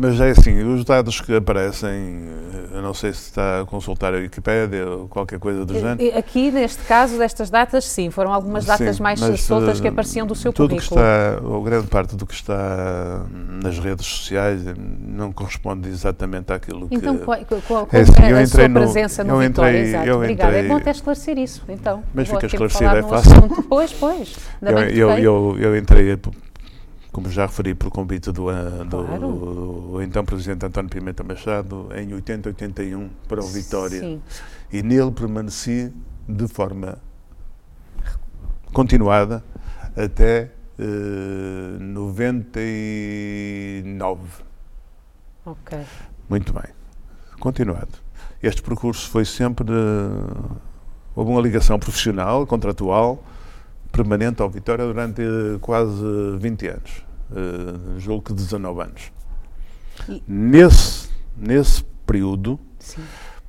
[0.00, 4.14] Mas é assim, os dados que aparecem, eh, eu não sei se está a consultar
[4.14, 6.00] a Wikipédia ou qualquer coisa do género.
[6.00, 9.90] E- Aqui, neste caso, destas datas, sim, foram algumas datas Sim, mais soltas que eh,
[9.90, 11.00] apareciam do seu tudo currículo.
[11.00, 13.24] que está, ou grande parte do que está
[13.64, 16.94] nas redes sociais eh, não corresponde exatamente àquilo que...
[16.94, 19.70] Então, qual, qual, É assim, é a entrei sua no- presença no eu Vitória?
[19.78, 20.06] entrei- Exato.
[20.06, 20.52] eu Obrigada.
[20.52, 22.04] É entrei- bom até esclarecer isso, então.
[22.14, 23.32] Mas fica esclarecido, é fácil.
[23.32, 23.62] assunto.
[23.68, 24.36] Pois, pois.
[24.62, 26.16] Eu, eu, eu, eu entrei,
[27.12, 29.20] como já referi, por convite do, ah, do, Claro.
[29.92, 34.00] do então Presidente António Pimenta Machado, em 80, 81, para o Vitória.
[34.00, 34.22] Sim.
[34.72, 35.92] E nele permaneci
[36.28, 36.98] de forma
[38.72, 39.42] continuada
[39.96, 44.20] até eh, 99.
[45.44, 45.78] Ok.
[46.28, 46.64] Muito bem.
[47.40, 47.88] Continuado.
[48.42, 49.66] Este percurso foi sempre.
[49.70, 50.58] eh,
[51.14, 53.22] houve uma ligação profissional, contratual,
[53.92, 55.22] permanente ao Vitória durante
[55.60, 56.02] quase
[56.38, 57.02] 20 anos.
[57.30, 59.12] Eh, julgo que 19 anos.
[60.08, 63.02] E- Nesse, nesse período, Sim.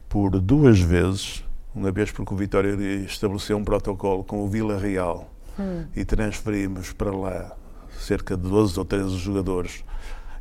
[0.08, 2.74] por duas vezes, uma vez porque o Vitória
[3.06, 5.86] estabeleceu um protocolo com o Vila Real Hum.
[5.96, 7.56] e transferimos para lá
[7.98, 9.84] cerca de 12 ou 13 jogadores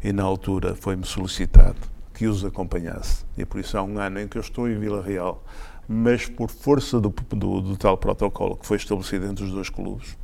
[0.03, 1.77] e na altura foi-me solicitado
[2.15, 3.25] que os acompanhasse.
[3.37, 5.45] E por isso há um ano em que eu estou em Vila Real,
[5.89, 10.17] mas por força do, do- do tal protocolo que foi estabelecido entre os dois clubes,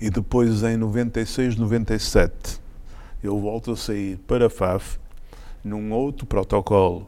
[0.00, 2.60] e depois em 96, 97,
[3.22, 4.98] eu volto a sair para FAF
[5.64, 7.06] num outro protocolo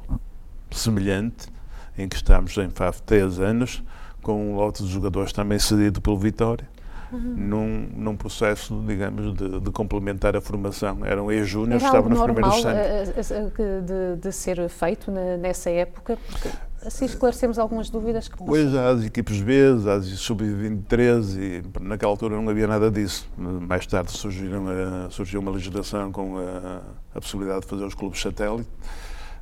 [0.70, 1.48] semelhante,
[1.96, 3.82] em que estamos em FAF 3 anos,
[4.22, 6.68] com um lote de jogadores também cedido pelo Vitória,
[7.12, 11.04] num, num processo, digamos, de, de complementar a formação.
[11.04, 13.30] Eram ex-júniores, estavam nos primeiros centros.
[13.30, 13.80] eh, eh, eh,
[14.16, 16.16] de, de ser feito na- nessa época?
[16.28, 16.48] Porque
[16.84, 19.54] assim esclarecemos algumas dúvidas que Hoje há as equipes B,
[19.86, 23.28] há as sub-23 e naquela altura não havia nada disso.
[23.36, 24.64] Mais tarde surgiram
[25.10, 26.82] surgiu uma legislação com a,
[27.14, 28.68] a possibilidade de fazer os clubes satélite,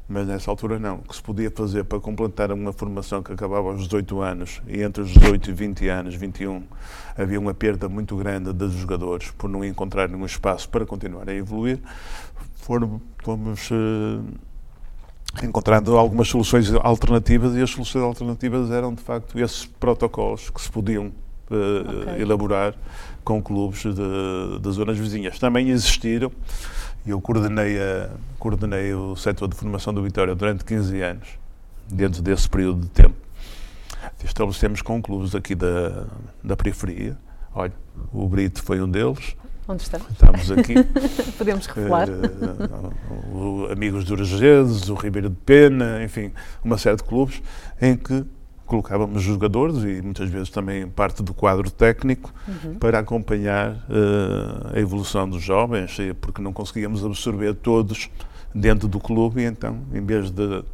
[0.09, 0.97] mas nessa altura não.
[0.97, 4.83] O que se podia fazer para completar uma formação que acabava aos 18 anos e
[4.83, 6.63] entre os 18 e 20 anos, 21,
[7.17, 11.35] havia uma perda muito grande dos jogadores por não encontrarem um espaço para continuar a
[11.35, 11.79] evoluir,
[12.57, 14.48] foram, fomos eh,
[15.43, 20.71] encontrando algumas soluções alternativas e as soluções alternativas eram de facto esses protocolos que se
[20.71, 21.13] podiam
[21.51, 22.23] eh, Ok.
[22.23, 22.75] elaborar
[23.25, 23.85] com clubes
[24.61, 25.39] das zonas vizinhas.
[25.39, 26.33] Também existiram
[27.07, 31.29] e eu coordenei, a, coordenei o setor de formação do Vitória durante 15 anos,
[31.89, 33.15] dentro desse período de tempo.
[34.25, 36.07] Estabelecemos com clubes aqui da,
[36.43, 37.17] da periferia.
[37.55, 37.73] Olha,
[38.13, 39.37] o Brito foi um deles,
[39.71, 40.07] Onde estamos?
[40.11, 40.75] estamos aqui.
[41.37, 42.09] Podemos revelar.
[42.09, 46.33] Eh, o Amigos do Urgeses, o Ribeiro de Pena, enfim,
[46.65, 47.43] uma série de clubes
[47.81, 48.25] em que
[48.65, 52.75] colocávamos jogadores e muitas vezes também parte do quadro técnico Uhum.
[52.79, 58.09] para acompanhar eh, a evolução dos jovens, eh, porque não conseguíamos absorver todos
[58.55, 60.65] dentro do clube e então, em vez de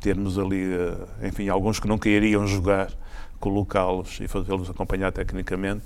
[0.00, 0.64] termos ali,
[1.22, 2.88] enfim, alguns que não queriam jogar,
[3.40, 5.84] colocá-los e fazê-los acompanhar tecnicamente,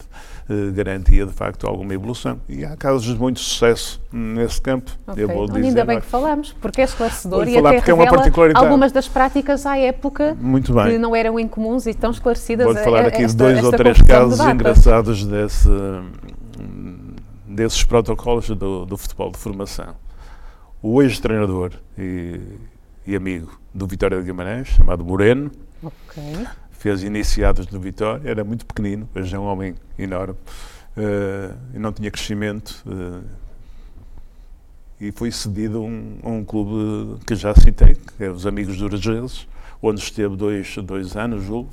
[0.50, 2.40] eh, garantia de facto alguma evolução.
[2.48, 4.90] E há casos de muito sucesso nesse campo.
[5.06, 5.22] Ok.
[5.22, 8.02] Eu vou Olha, dizer, ainda bem que falamos, porque é esclarecedor e até é uma
[8.02, 8.66] revela particularidade.
[8.66, 10.36] algumas das práticas à época
[10.88, 12.66] que não eram incomuns e tão esclarecidas.
[12.66, 14.54] Vou falar aqui de dois ou três de casos datas.
[14.54, 15.68] engraçados desse,
[17.46, 19.94] desses protocolos do, do futebol de formação.
[20.82, 22.40] O ex-treinador e,
[23.06, 25.50] e amigo do Vitória de Guimarães, chamado Moreno,
[25.84, 26.46] Ok.
[26.84, 30.36] Fez iniciados no Vitória, era muito pequenino, hoje é um homem enorme,
[30.94, 33.22] eh, e não tinha crescimento, eh,
[35.06, 38.84] e foi cedido a um, um clube que já citei, que é os Amigos do
[38.84, 39.48] Urgeses,
[39.80, 41.70] onde esteve dois, dois anos, julgo,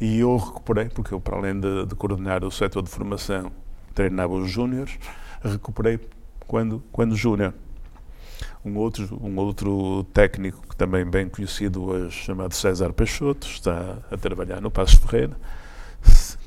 [0.00, 3.52] e eu recuperei, porque eu, para além de, de coordenar o setor de formação,
[3.94, 4.98] treinava os júniores,
[5.40, 6.00] recuperei
[6.48, 7.54] quando, quando júnior.
[8.64, 14.16] Um outro, um outro técnico que também bem conhecido hoje, chamado César Peixoto, está a
[14.16, 15.36] trabalhar no Passos Ferreira,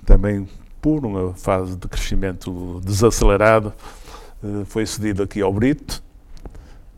[0.05, 0.47] também
[0.81, 3.73] por uma fase de crescimento desacelerado,
[4.43, 6.03] eh, foi cedido aqui ao Brito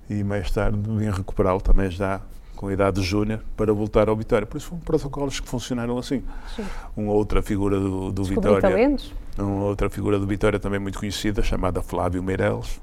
[0.10, 2.22] e mais tarde vim recuperá-lo também já
[2.56, 4.48] com a idade júnior para voltar ao Vitória.
[4.48, 6.24] Por isso foram protocolos que funcionaram assim.
[6.56, 6.66] Sim.
[6.96, 9.14] Uma outra figura do, do Vitória talentos.
[9.38, 12.80] uma outra figura do Vitória também muito conhecida, chamada Flávio Meireles.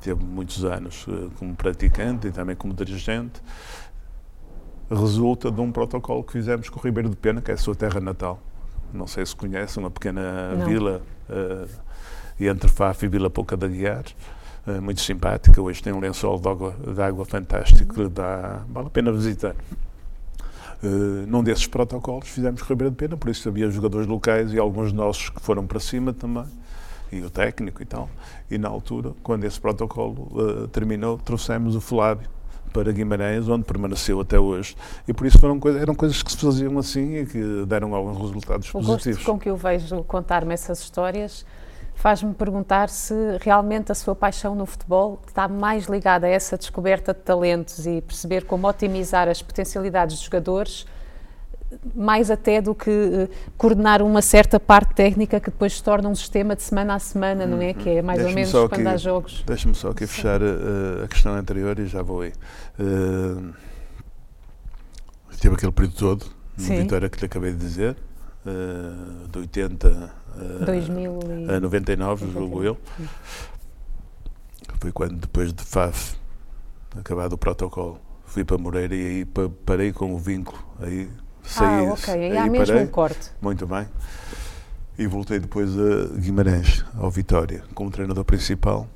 [0.00, 3.40] Teve muitos anos eh, como praticante e também como dirigente.
[4.90, 7.74] Resulta de um protocolo que fizemos com o Ribeiro de Pena, que é a sua
[7.74, 8.40] terra natal.
[8.92, 10.66] Não sei se conhece, uma pequena Não.
[10.66, 11.66] vila eh,
[12.40, 14.04] entre Faf e Vila Pouca de Aguiar.
[14.66, 18.86] eh, muito simpática, hoje tem um lençol de água, de água fantástico, que dá, vale
[18.86, 19.54] a pena visitar.
[20.80, 24.52] Uh, num desses protocolos fizemos com o Ribeiro de Pena, por isso havia jogadores locais
[24.52, 26.44] e alguns nossos que foram para cima também.
[27.10, 28.08] E o técnico e tal.
[28.50, 32.28] E na altura, quando esse protocolo uh, terminou, trouxemos o Flávio
[32.72, 34.76] para Guimarães, onde permaneceu até hoje.
[35.06, 38.18] E por isso foram coisas, eram coisas que se faziam assim e que deram alguns
[38.18, 39.18] resultados O positivos.
[39.18, 41.44] gosto com que eu vejo contar-me essas histórias
[41.98, 47.12] faz-me perguntar se realmente a sua paixão no futebol está mais ligada a essa descoberta
[47.12, 50.86] de talentos e perceber como otimizar as potencialidades dos jogadores,
[51.94, 56.14] mais até do que eh, coordenar uma certa parte técnica que depois se torna um
[56.14, 57.74] sistema de semana a semana, não é?
[57.74, 59.42] Que é mais ou menos quando há jogos.
[59.46, 62.32] Deixa-me só aqui fechar uh, a questão anterior e já vou aí.
[62.80, 63.52] Uh,
[65.38, 66.26] tive aquele período todo,
[66.56, 66.82] no Sim.
[66.82, 67.96] Vitória que lhe acabei de dizer,
[68.46, 71.18] uh, de 80 uh, 2000
[71.54, 72.76] a 99, julgo eu.
[74.80, 76.16] Foi quando, depois de FAF,
[76.96, 80.58] acabado o protocolo, fui para Moreira e aí pa- parei com o vínculo.
[80.80, 81.08] Aí
[81.48, 81.86] saí.
[81.86, 82.82] ah, ok, aí há mesmo parei.
[82.84, 83.30] um corte.
[83.40, 83.86] Muito bem.
[84.98, 88.88] E voltei depois a Guimarães, ao Vitória, como treinador principal,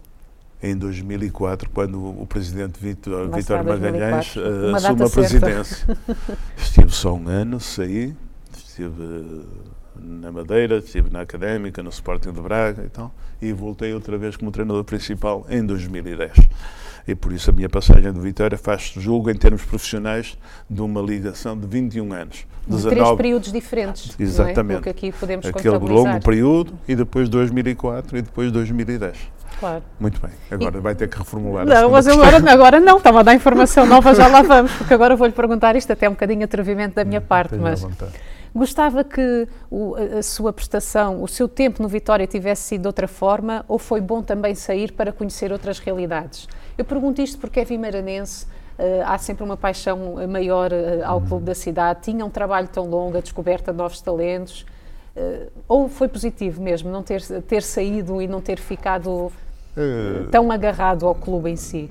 [0.63, 4.69] em 2004, quando o presidente Vitor, está, Magalhães 2004.
[4.69, 5.99] Uma assume a presidência.
[6.57, 8.15] estive só um ano, saí,
[8.57, 9.45] estive
[9.97, 14.37] na Madeira, estive na Académica, no Sporting de Braga e tal, e voltei outra vez
[14.37, 16.33] como treinador principal em 2010.
[17.07, 20.39] E por isso a minha passagem do Vitória faz, julgo, em termos profissionais,
[20.71, 22.47] de uma ligação de 21 anos.
[22.67, 24.15] De três períodos diferentes.
[24.19, 24.23] É?
[24.23, 24.83] Exatamente.
[24.83, 29.19] Que aqui podemos Aquele longo período e depois 2004 e depois 2010.
[29.59, 29.83] Claro.
[29.99, 30.31] Muito bem.
[30.51, 34.15] Agora vai ter que reformular Não, mas agora, agora não, estava a dar informação nova,
[34.15, 37.05] já lá vamos, porque agora vou-lhe perguntar isto, até é um bocadinho de atrevimento da
[37.05, 38.13] minha parte, Esteja à mas vontade.
[38.55, 43.09] Gostava que o- a, sua prestação, o seu tempo no Vitória tivesse sido de outra
[43.09, 46.49] forma ou foi bom também sair para conhecer outras realidades?
[46.77, 48.47] Eu pergunto isto porque é vimaranense,
[48.79, 52.69] eh, há sempre uma paixão eh, maior eh, ao clube da cidade, tinha um trabalho
[52.69, 54.65] tão longo, a descoberta de novos talentos,
[55.17, 59.31] eh, ou foi positivo mesmo não ter, ter saído e não ter ficado
[60.31, 61.91] tão agarrado ao clube em si?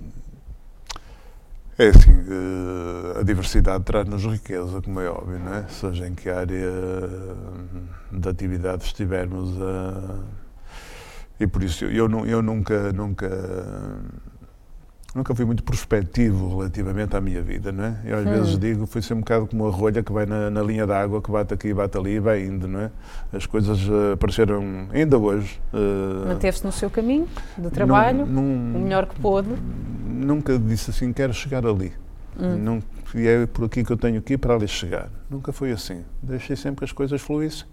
[1.81, 5.67] É assim, eh, a diversidade traz-nos riqueza, como é óbvio, não é?
[5.67, 7.35] Seja em que área eh,
[8.11, 10.19] de atividade estivermos a.
[11.39, 13.27] E por isso eu, eu nunca, nunca,
[15.13, 17.95] nunca fui muito prospectivo relativamente à minha vida, não é?
[18.05, 18.29] Eu às Hum.
[18.29, 21.21] vezes digo, fui ser um bocado como a rolha que vai na, na linha d'água,
[21.21, 22.91] que bate aqui, bate ali e vai indo, não é?
[23.33, 25.59] As coisas eh, apareceram ainda hoje.
[25.73, 29.49] eh, Manteve-se no seu caminho de trabalho, num- o melhor que pôde.
[30.05, 31.91] nunca disse assim, quero chegar ali.
[32.39, 32.55] Hum.
[32.57, 35.09] Não, e é por aqui que eu tenho que ir para ali chegar.
[35.29, 36.03] Nunca foi assim.
[36.21, 37.67] Deixei sempre que as coisas fluíssem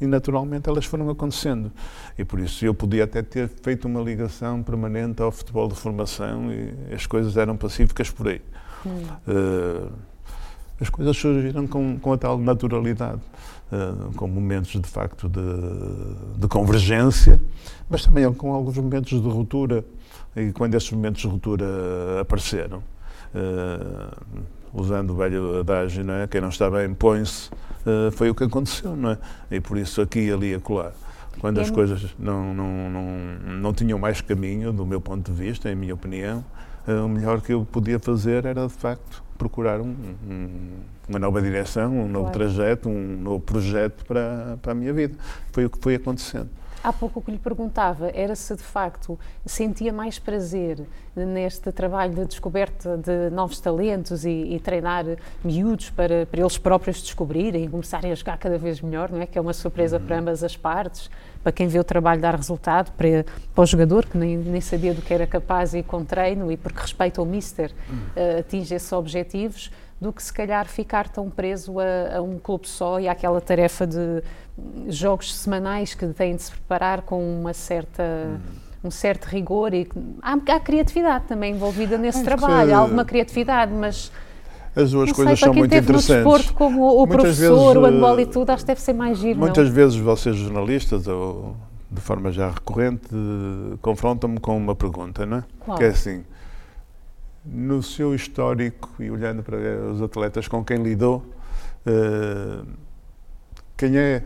[0.00, 1.70] e naturalmente elas foram acontecendo.
[2.18, 6.52] E por isso eu podia até ter feito uma ligação permanente ao futebol de formação
[6.52, 8.40] e as coisas eram pacíficas por aí.
[8.86, 9.02] Hum.
[9.26, 9.88] Eh,
[10.80, 13.20] as coisas surgiram com, com a tal naturalidade,
[13.72, 17.40] eh, com momentos de facto de, de convergência,
[17.88, 19.84] mas também com alguns momentos de ruptura.
[20.36, 22.82] E quando esses momentos de ruptura apareceram,
[23.34, 24.08] eh,
[24.74, 26.26] usando o velho adágio, não é?
[26.26, 27.48] quem não está bem põe-se,
[27.86, 29.18] eh, foi o que aconteceu, não é?
[29.50, 30.92] E por isso aqui, ali e acolá.
[31.40, 33.06] Quando as coisas não, não, não,
[33.60, 36.44] não tinham mais caminho, do meu ponto de vista, em minha opinião,
[36.86, 39.94] eh, o melhor que eu podia fazer era, de facto, procurar um-
[40.28, 40.70] um-
[41.08, 42.38] uma nova direção, um novo Claro.
[42.38, 45.16] trajeto, um novo projeto para, para a minha vida.
[45.52, 46.48] Foi o que foi acontecendo.
[46.84, 52.14] Há pouco o que lhe perguntava era se de facto sentia mais prazer neste trabalho
[52.14, 55.06] de descoberta de novos talentos e, e treinar
[55.42, 59.26] miúdos para, para eles próprios descobrirem e começarem a jogar cada vez melhor, não é?
[59.26, 61.10] Que é uma surpresa para ambas as partes,
[61.42, 64.92] para quem vê o trabalho dar resultado, para, para o jogador que nem, nem sabia
[64.92, 67.72] do que era capaz e com treino e porque respeita o Mister
[68.14, 69.70] eh, atinge esses objetivos,
[70.00, 73.86] do que se calhar ficar tão preso a, a um clube só e àquela tarefa
[73.86, 74.22] de
[74.88, 78.40] jogos semanais que têm de se preparar com uma certa
[78.84, 79.88] um certo rigor e
[80.22, 84.12] há, há criatividade também envolvida nesse Acho trabalho, há alguma criatividade, mas
[84.76, 86.24] As duas não coisas sei, são muito teve no interessantes.
[86.24, 88.92] desporto como o, Muitas professor, vezes, o handball e eh, tudo, acho que deve ser
[88.92, 89.74] mais giro, Muitas não?
[89.74, 91.56] vezes vocês jornalistas, ou
[91.90, 95.44] de forma já recorrente, eh, confrontam-me com uma pergunta, não é?
[95.60, 95.78] Qual?
[95.78, 96.22] Que é assim,
[97.44, 99.56] no seu histórico e olhando para
[99.90, 101.24] os atletas com quem lidou,
[101.86, 102.62] eh,
[103.78, 104.22] quem é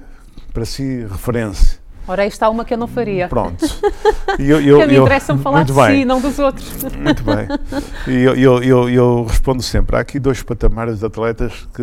[0.58, 1.78] para si referência?
[2.06, 3.28] Ora, aí está uma que eu não faria.
[3.28, 3.64] Pronto.
[4.38, 6.00] Eu, eu, que me eu- interessa falar de bem.
[6.00, 6.84] si, não dos outros.
[6.94, 7.48] Muito bem.
[8.06, 11.82] E eu, eu, eu, eu respondo sempre: há aqui dois patamares de atletas que,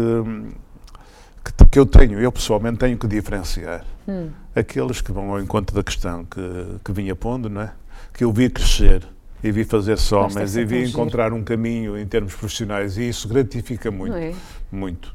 [1.43, 3.83] que, que eu tenho, eu pessoalmente tenho que diferenciar.
[4.07, 4.29] Hum.
[4.55, 6.41] Aqueles que vão ao encontro da questão que,
[6.83, 7.73] que vinha pondo, não é?
[8.13, 9.03] Que eu vi crescer
[9.43, 9.67] e vi
[10.13, 14.33] homens ser e vi encontrar um caminho em termos profissionais e isso gratifica muito, é?
[14.71, 15.13] muito.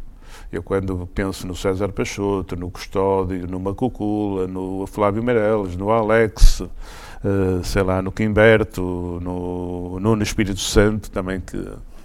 [0.52, 6.62] Eu, quando penso no César Peixoto, no Custódio, no Macucula, no Flávio Meirelles, no Alex,
[7.24, 11.56] eh, sei lá, no Quimberto, no Nuno Espírito Santo, também que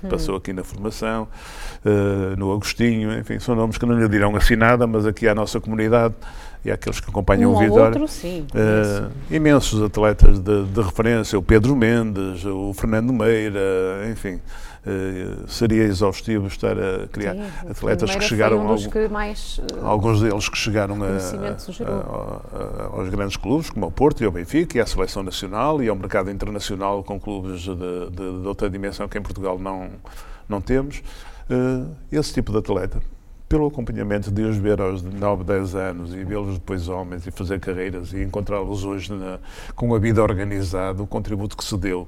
[0.09, 1.27] passou aqui na formação,
[1.83, 5.33] eh, no Agostinho, enfim, são nomes que não lhe dirão assim nada, mas aqui à
[5.33, 6.13] nossa comunidade
[6.63, 7.85] e àqueles que acompanham Um o Vitória.
[7.85, 8.45] outro, sim.
[8.53, 14.39] Eh, imensos atletas de, de referência, o Pedro Mendes, o Fernando Meira, enfim,
[14.85, 19.79] eh, seria exaustivo estar a criar Sim, atletas que chegaram um dos que mais eh,
[19.83, 21.07] alguns deles que chegaram a-
[21.83, 22.41] a-
[22.83, 25.89] a- aos grandes clubes, como ao Porto e ao Benfica, e à Seleção Nacional e
[25.89, 29.89] ao mercado internacional com clubes de, de- de outra dimensão que em Portugal não,
[30.47, 31.01] não temos.
[31.49, 33.01] Eh, esse tipo de atleta,
[33.47, 37.59] pelo acompanhamento de os ver aos 9, 10 anos e vê-los depois homens e fazer
[37.59, 39.37] carreiras e encontrá-los hoje na-
[39.75, 42.07] com a vida organizada, o contributo que se deu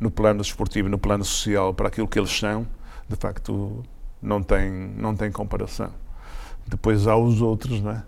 [0.00, 2.66] no plano desportivo no plano social para aquilo que eles são,
[3.08, 3.82] de facto
[4.22, 5.90] não tem, não tem comparação.
[6.66, 8.02] Depois há os outros, não é?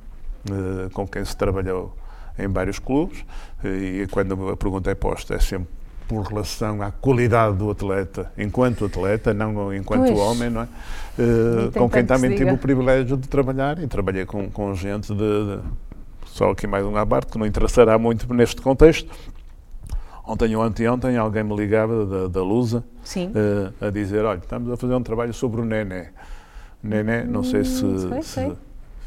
[0.51, 1.97] Eh, com quem se trabalhou
[2.39, 3.25] em vários clubes,
[3.65, 5.69] eh, e quando a pergunta é posta é sempre
[6.09, 10.19] por relação à qualidade do atleta, enquanto atleta, não enquanto Pois.
[10.19, 10.69] homem, não é?
[11.17, 14.75] Tem com quem tanto que também tive o privilégio de trabalhar, e trabalhei com, com
[14.75, 15.61] gente de, de-
[16.27, 19.09] Só aqui mais um à parte, que não interessará muito neste contexto.
[20.31, 22.85] Ontem ou anteontem alguém me ligava da, da Lusa,
[23.35, 26.11] eh, a dizer, olha, estamos a fazer um trabalho sobre o Nené.
[26.81, 28.53] Nené, não sei se, Hum, sei, se sei.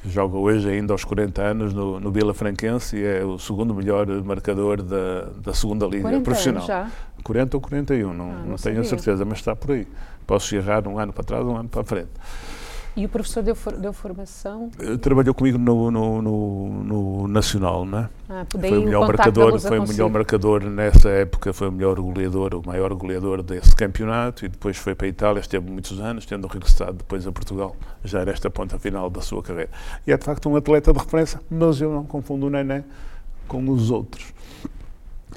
[0.05, 4.05] joga hoje ainda aos 40 anos no, no Vila Franquense e é o segundo melhor
[4.21, 6.67] marcador da, da segunda liga 40 profissional.
[6.67, 6.89] já.
[7.24, 9.88] 40 ou 41, não, Ah, não não tenho a certeza, mas está por aí.
[10.28, 12.09] Posso errar um ano para trás, um ano para a frente.
[12.96, 14.70] E o professor deu, for- deu formação?
[14.80, 18.10] Eh, Trabalhou comigo no, no, no- no Nacional, não é?
[18.30, 22.54] Ah, foi o melhor marcador, foi o melhor marcador nessa época, foi o melhor goleador,
[22.54, 26.46] o maior goleador desse campeonato e depois foi para a Itália, esteve muitos anos, tendo
[26.48, 29.72] regressado depois a Portugal, já era esta ponta final da sua carreira.
[30.06, 32.84] E é de facto um atleta de referência, mas eu não confundo o Nené
[33.48, 34.32] com os outros.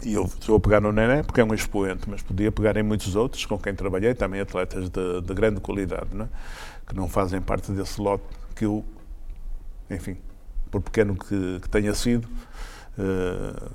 [0.05, 2.83] E eu estou a pegar no Nené porque é um expoente, mas podia pegar em
[2.83, 6.29] muitos outros com quem trabalhei, também atletas de, de grande qualidade, não é?
[6.87, 8.25] Que não fazem parte desse lote
[8.55, 8.85] que eu,
[9.91, 10.17] enfim,
[10.71, 12.29] por pequeno que, que tenha sido,
[12.99, 13.69] eh,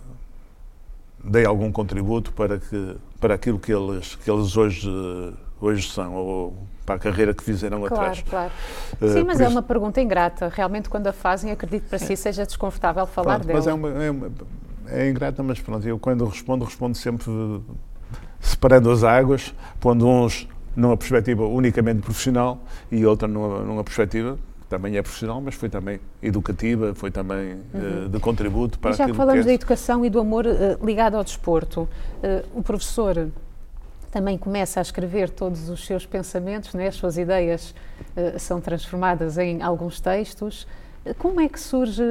[1.24, 4.90] dei algum contributo para, que, para aquilo que eles, que eles hoje,
[5.60, 8.24] hoje são, ou para a carreira que fizeram Claro, atrás.
[8.28, 8.52] claro.
[9.02, 10.48] Eh, Sim, mas por é isso- uma pergunta ingrata.
[10.54, 13.60] Realmente, quando a fazem, acredito para si seja desconfortável falar Pronto, dela.
[13.60, 14.32] mas é, uma, é, uma-
[14.88, 17.26] é ingrata, mas pronto, eu quando respondo, respondo sempre
[18.40, 22.60] separando as águas, pondo uns numa perspectiva unicamente profissional
[22.92, 27.58] e outra numa, numa perspectiva que também é profissional, mas foi também educativa, foi também
[27.74, 28.96] eh, de contributo para Uhum.
[28.96, 29.56] E já que falamos que da é.
[29.56, 31.88] educação e do amor eh, ligado ao desporto,
[32.24, 33.30] eh, o professor
[34.10, 36.88] também começa a escrever todos os seus pensamentos, né?
[36.88, 37.74] as suas ideias
[38.38, 40.68] são transformadas em alguns textos.
[41.18, 42.04] Como é que surge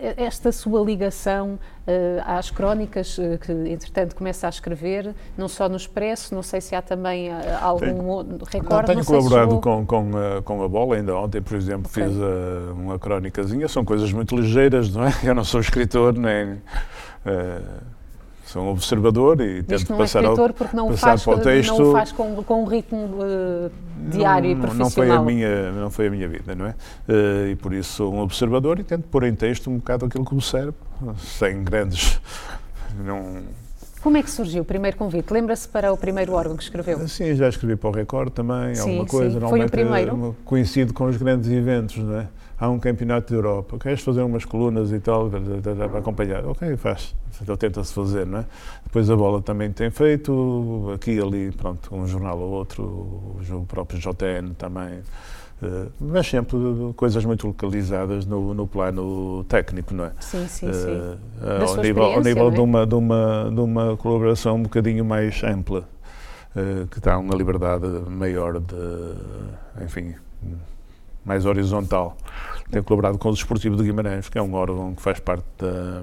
[0.00, 1.56] esta sua ligação
[1.86, 6.60] eh, às crónicas eh, que, entretanto, começa a escrever, não só no Expresso, não sei
[6.60, 8.86] se há também eh, algum Tenho- Não, recorde.
[8.86, 12.02] tenho sei se colaborado com, com, a, com a bola, ainda ontem, por exemplo, Ok.
[12.02, 12.16] fiz
[12.74, 15.12] uma crónicazinha, são coisas muito ligeiras, não é?
[15.22, 16.60] Eu não sou escritor, nem.
[18.46, 21.06] Eh, sou um observador e Diz tento não é passar ao, escritor porque não passar
[21.08, 21.82] faz, para o não texto.
[21.82, 23.70] o faz com, com um ritmo eh,
[24.10, 24.86] diário não, e não- profissional.
[24.86, 26.74] Não foi, a minha, não foi a minha vida, não é?
[27.08, 30.24] Eh, e por isso sou um observador e tento pôr em texto um bocado aquilo
[30.24, 30.74] que observo,
[31.18, 32.20] sem grandes.
[33.04, 33.42] Não,
[34.02, 35.32] Como é que surgiu o primeiro convite?
[35.32, 37.06] Lembra-se para o primeiro órgão que escreveu?
[37.08, 39.40] Sim, já escrevi para o Record também, Sim, alguma coisa.
[39.40, 39.46] sim.
[39.48, 40.34] Foi o primeiro?
[40.38, 42.28] eh, Coincide com os grandes eventos, não é?
[42.58, 46.44] Há um campeonato de Europa, queres fazer umas colunas e tal, para acompanhar?
[46.46, 47.14] Ok, faz.
[47.42, 48.44] Então tenta-se fazer, não é?
[48.84, 53.64] Depois a bola também tem feito, aqui e ali, pronto, um jornal ou outro, o
[53.68, 55.00] próprio JN também.
[55.62, 56.56] eh, mas sempre
[56.96, 60.12] coisas muito localizadas no, no plano técnico, não é?
[60.20, 60.90] Sim, sim, sim.
[61.42, 62.50] Eh, Da ao sua nível, ao nível é?
[62.52, 65.86] de, uma, de, uma, de uma colaboração um bocadinho mais ampla,
[66.56, 68.74] eh, que dá uma liberdade maior de,
[69.84, 70.14] enfim,
[71.26, 72.16] mais horizontal.
[72.70, 76.02] Tenho colaborado com o Desportivo de Guimarães, que é um órgão que faz parte da,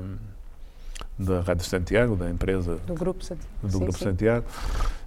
[1.17, 4.03] da Rádio Santiago, da empresa Do grupo Sant- do sim, Grupo sim.
[4.03, 4.45] Santiago.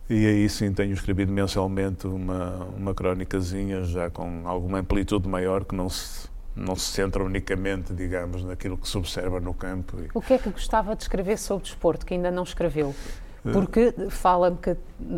[0.09, 5.75] E aí sim tenho escrevido mensalmente uma, uma crónicazinha já com alguma amplitude maior que
[5.75, 9.97] não se, não se centra unicamente, digamos, naquilo que se observa no campo.
[10.15, 12.95] O que é que gostava de escrever sobre desporto, que ainda não escreveu?
[13.53, 14.77] Porque fala-me que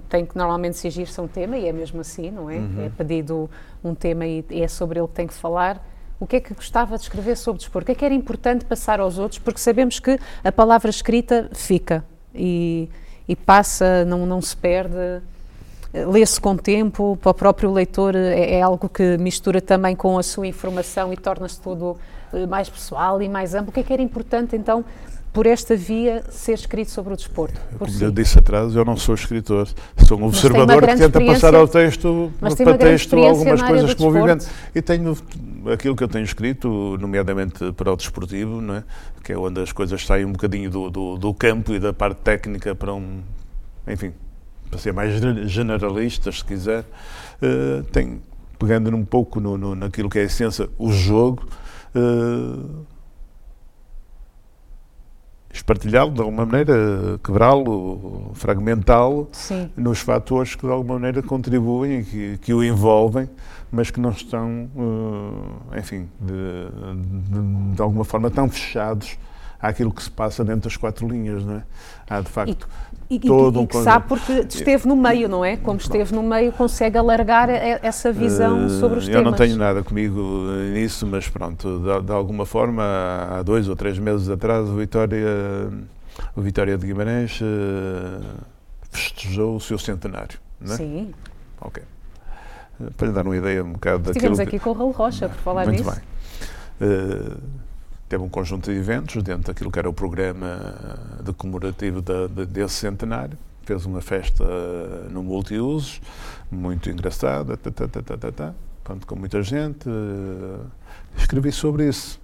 [0.08, 2.56] tem que normalmente se agir-se a um tema, e é mesmo assim, não é?
[2.56, 2.84] Uhum.
[2.86, 3.50] É pedido
[3.82, 5.84] um tema e é sobre ele que tem que falar.
[6.20, 7.84] O que é que gostava de escrever sobre desporto?
[7.84, 9.38] O que é que era importante passar aos outros?
[9.38, 12.04] Porque sabemos que a palavra escrita fica
[12.34, 12.88] e,
[13.28, 15.22] e passa, não, não se perde.
[15.92, 20.22] lê-se com tempo, para o próprio leitor é, é, algo que mistura também com a
[20.24, 21.96] sua informação e torna-se tudo
[22.32, 23.70] eh, mais pessoal e mais amplo.
[23.70, 24.84] O que é que era importante então
[25.32, 27.60] por esta via ser escrito sobre o desporto?
[27.78, 28.02] Como si?
[28.02, 29.68] eu disse atrás, eu não sou escritor,
[30.06, 34.44] sou um observador que tenta passar ao texto, para texto algumas coisas que vou vivendo.
[34.74, 35.16] E tenho
[35.72, 38.84] aquilo que eu tenho escrito, nomeadamente para o desportivo, não é?
[39.22, 42.18] que é onde as coisas saem um bocadinho do, do, do campo e da parte
[42.22, 43.20] técnica para um,
[43.86, 44.12] enfim,
[44.70, 45.20] para ser mais
[45.50, 48.22] generalistas, se quiser, uh, tem,
[48.58, 51.46] pegando um pouco no, no, naquilo que é a essência, o jogo,
[51.94, 52.86] uh,
[55.58, 59.28] espartilhá-lo de alguma maneira, quebrá-lo, fragmentá-lo
[59.76, 63.28] nos fatores que de alguma maneira contribuem e que, que o envolvem,
[63.70, 66.34] mas que não estão, uh, enfim, de,
[67.28, 69.18] de, de, alguma forma tão fechados
[69.60, 71.62] àquilo que se passa dentro das quatro linhas, não é?
[72.08, 75.44] Há de facto e, e, todo e, um que sabe porque esteve no meio, não
[75.44, 75.56] é?
[75.56, 79.24] Como esteve no meio, consegue alargar essa visão uh, sobre os eu temas.
[79.26, 80.20] Eu não tenho nada comigo
[80.72, 82.82] nisso, mas pronto, de, de, alguma forma,
[83.30, 85.26] há dois ou três meses atrás, o Vitória,
[86.36, 88.22] o Vitória de Guimarães uh,
[88.90, 90.76] festejou o seu centenário, não é?
[90.76, 91.14] Sim.
[91.60, 91.82] Ok.
[92.96, 95.38] Para lhe dar uma ideia um bocado daquilo Estivemos aqui com o Raul Rocha, por
[95.38, 95.90] falar Muito nisso.
[95.90, 96.02] Muito
[96.80, 96.88] bem.
[96.88, 97.38] Uh,
[98.08, 102.74] teve um conjunto de eventos dentro daquilo que era o programa de comemorativo de, desse
[102.74, 103.36] centenário.
[103.64, 104.44] Fez uma festa
[105.10, 106.00] no multiusos,
[106.50, 109.86] muito engraçada, tá, tá, tá, tá, tá, Pronto, com muita gente.
[111.16, 112.18] Escrevi sobre isso.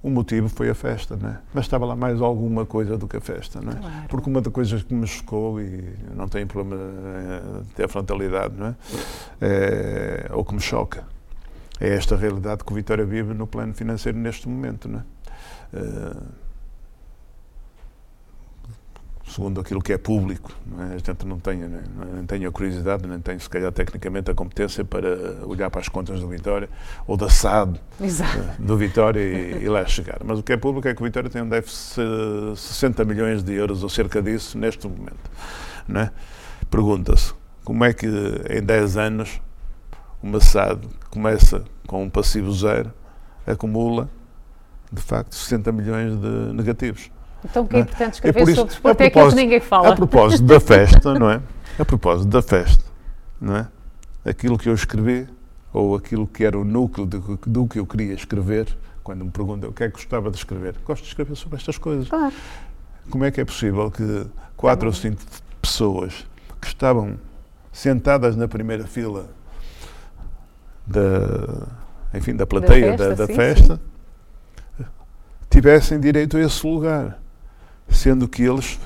[0.00, 1.40] O motivo foi a festa, né?
[1.52, 3.60] mas estava lá mais alguma coisa do que a festa.
[3.60, 3.72] Né?
[3.72, 4.08] Claro.
[4.08, 6.80] Porque uma das coisas que me chocou, e não tenho problema
[7.64, 8.76] de ter frontalidade, não é?
[9.40, 11.04] é ou que me choca,
[11.80, 14.88] é esta realidade que o Vitória vive no plano financeiro neste momento.
[14.88, 15.02] Não é?
[15.78, 16.46] Uh,
[19.28, 20.94] segundo aquilo que é público, é?
[20.94, 24.84] a gente não tem, nem tem a curiosidade, nem tem, se calhar, tecnicamente a competência
[24.84, 25.08] para
[25.44, 26.68] olhar para as contas do Vitória
[27.06, 28.38] ou da SAD Exato.
[28.38, 30.20] Eh, do Vitória e, e, lá chegar.
[30.24, 32.00] Mas o que é público é que o Vitória tem um déficit
[32.52, 35.30] de 60 milhões de euros ou cerca disso neste momento.
[35.94, 36.10] É?
[36.70, 39.40] Pergunta-se como é que em 10 anos
[40.22, 42.92] uma SAD começa com um passivo zero,
[43.46, 44.10] acumula,
[44.92, 47.10] de facto, 60 milhões de negativos.
[47.42, 47.82] Então o que é, é?
[47.82, 49.88] importante escrever é sobre desporto é aquilo que ninguém fala.
[49.88, 51.40] A propósito da festa, não é?
[51.78, 52.84] A propósito da festa,
[53.40, 53.66] não é?
[54.26, 55.26] Aquilo que eu escrevi,
[55.72, 59.70] ou aquilo que era o núcleo do, do que eu queria escrever, quando me perguntam
[59.70, 62.08] o que é que gostava de escrever, gosto de escrever sobre estas coisas.
[62.08, 62.34] Claro.
[63.08, 65.22] Como é que é possível que quatro ou cinco
[65.62, 66.26] pessoas
[66.60, 67.18] que estavam
[67.72, 69.30] sentadas na primeira fila
[70.86, 71.66] da,
[72.14, 73.80] enfim, da plateia da festa, da, da sim, festa
[74.76, 74.84] sim.
[75.50, 77.18] tivessem direito a esse lugar,
[77.88, 78.78] sendo que eles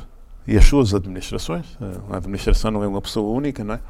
[0.46, 1.66] e as suas administrações,
[2.11, 3.80] a administração não é uma pessoa única, não é?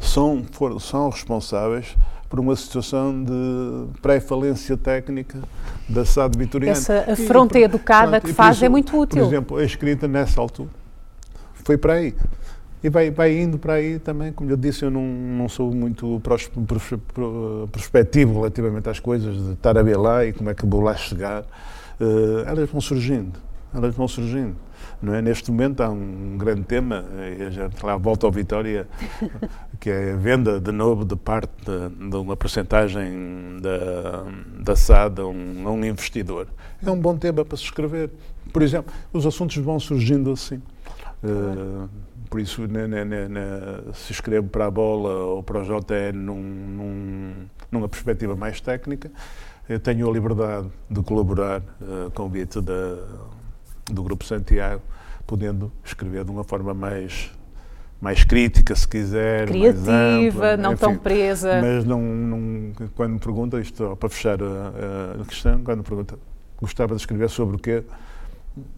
[0.00, 1.96] São, for, são responsáveis
[2.28, 5.38] por uma situação de pré-falência técnica
[5.88, 6.76] da SAD vitoriana.
[6.76, 9.22] Essa afronta educada que faz é muito útil.
[9.22, 10.70] Por exemplo, a escrita nessa altura
[11.68, 12.14] foi para aí.
[12.82, 16.20] E vai, vai indo para aí também, como eu disse, eu não, não sou muito
[17.72, 20.94] prospectivo relativamente às coisas, de estar a ver lá e como é que vou lá
[20.94, 21.42] chegar.
[22.00, 23.38] Uh, elas vão surgindo,
[23.74, 24.54] elas vão surgindo.
[25.00, 25.22] Não é?
[25.22, 27.04] Neste momento há um grande tema,
[27.38, 28.86] e a gente lá volta ao Vitória,
[29.78, 34.24] que é a venda de novo de parte de, de uma porcentagem da,
[34.60, 36.48] da SAD a um, a um investidor.
[36.84, 38.10] É um bom tema para se escrever.
[38.52, 40.60] Por exemplo, os assuntos vão surgindo assim.
[41.22, 41.88] Uh,
[42.28, 43.40] por isso ne, ne, ne,
[43.94, 47.32] se escrevo para a bola ou para o JN num, num,
[47.70, 49.10] numa perspectiva mais técnica,
[49.68, 52.96] eu tenho a liberdade de colaborar uh, com o da,
[53.90, 54.82] do Grupo Santiago,
[55.26, 57.30] podendo escrever de uma forma mais
[58.00, 61.60] mais crítica, se quiser, criativa, ampla, não enfim, tão presa.
[61.60, 66.16] Mas não, não, quando me pergunta, isto para fechar a, a questão, quando me pergunta,
[66.60, 67.82] gostava de escrever sobre o quê?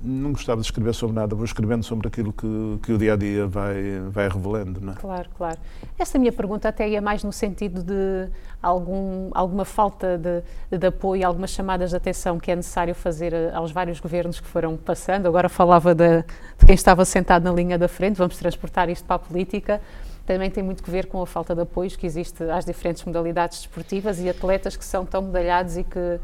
[0.02, 3.16] Não gostava de escrever sobre nada, vou escrevendo sobre aquilo que, que o dia a
[3.16, 4.80] dia vai, vai revelando.
[4.80, 4.96] Não é?
[4.96, 5.58] Claro, claro.
[5.98, 8.28] Esta minha pergunta até ia mais no sentido de
[8.62, 10.42] algum, alguma falta de,
[10.78, 14.76] de apoio, algumas chamadas de atenção que é necessário fazer aos vários governos que foram
[14.76, 15.26] passando.
[15.26, 16.22] Agora falava de,
[16.58, 19.80] de quem estava sentado na linha da frente, vamos transportar isto para a política
[20.26, 23.58] também tem muito que ver com a falta de apoios que existe às diferentes modalidades
[23.58, 26.20] desportivas e atletas que são tão medalhados e que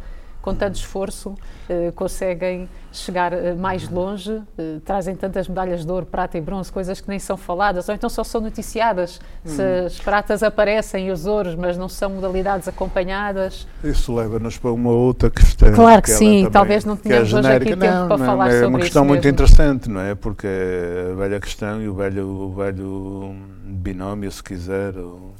[0.47, 1.34] com tanto esforço,
[1.68, 6.70] eh, conseguem chegar eh, mais longe, eh, trazem tantas medalhas de ouro, prata e bronze,
[6.70, 9.20] coisas que nem são faladas, ou então só são noticiadas.
[9.44, 13.66] Se as pratas aparecem e os ouros, mas não são modalidades acompanhadas.
[13.82, 15.72] Isso leva-nos para uma outra questão.
[15.72, 18.16] Claro que ela sim, também- talvez não que é tenhamos hoje aqui tempo Não, para
[18.18, 19.34] não, falar É sobre uma isso questão muito mesmo.
[19.34, 20.14] interessante, não é?
[20.14, 23.34] Porque é a velha questão e o velho, o velho
[23.64, 25.32] binómio, se quiser, ou,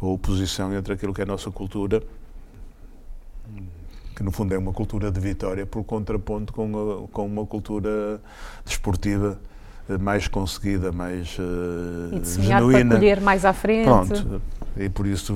[0.00, 2.00] ou oposição entre aquilo que é a nossa cultura,
[4.18, 8.20] que no fundo é uma cultura de vitória, por contraponto com, a- com uma cultura
[8.66, 9.38] desportiva
[9.88, 12.94] eh, mais conseguida, mais eh, E semear para genuína.
[12.96, 13.84] colher mais à frente.
[13.84, 14.42] Pronto,
[14.76, 15.32] e por isso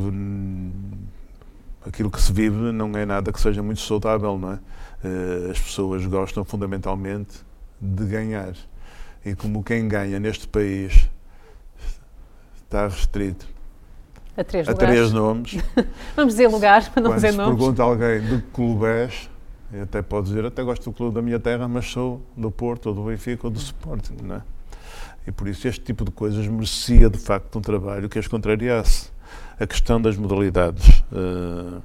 [1.86, 4.58] aquilo que se vive não é nada que seja muito saudável, não é?
[5.04, 7.38] Eh, As pessoas gostam fundamentalmente
[7.80, 8.52] de ganhar.
[9.24, 11.08] E como quem ganha neste país
[12.64, 13.46] está restrito
[14.36, 15.56] A três a três nomes,
[16.16, 17.56] Vamos dizer lugares para não quando dizer se nomes.
[17.58, 19.28] pergunta alguém de que clube és,
[19.82, 22.94] até pode dizer, até gosto do clube da minha terra, mas sou do Porto, ou
[22.94, 24.42] do Benfica, ou do Sporting, não é?
[25.26, 29.10] E por isso este tipo de coisas merecia, de facto, um trabalho que as contrariasse.
[29.60, 31.04] A questão das modalidades.
[31.12, 31.80] eh,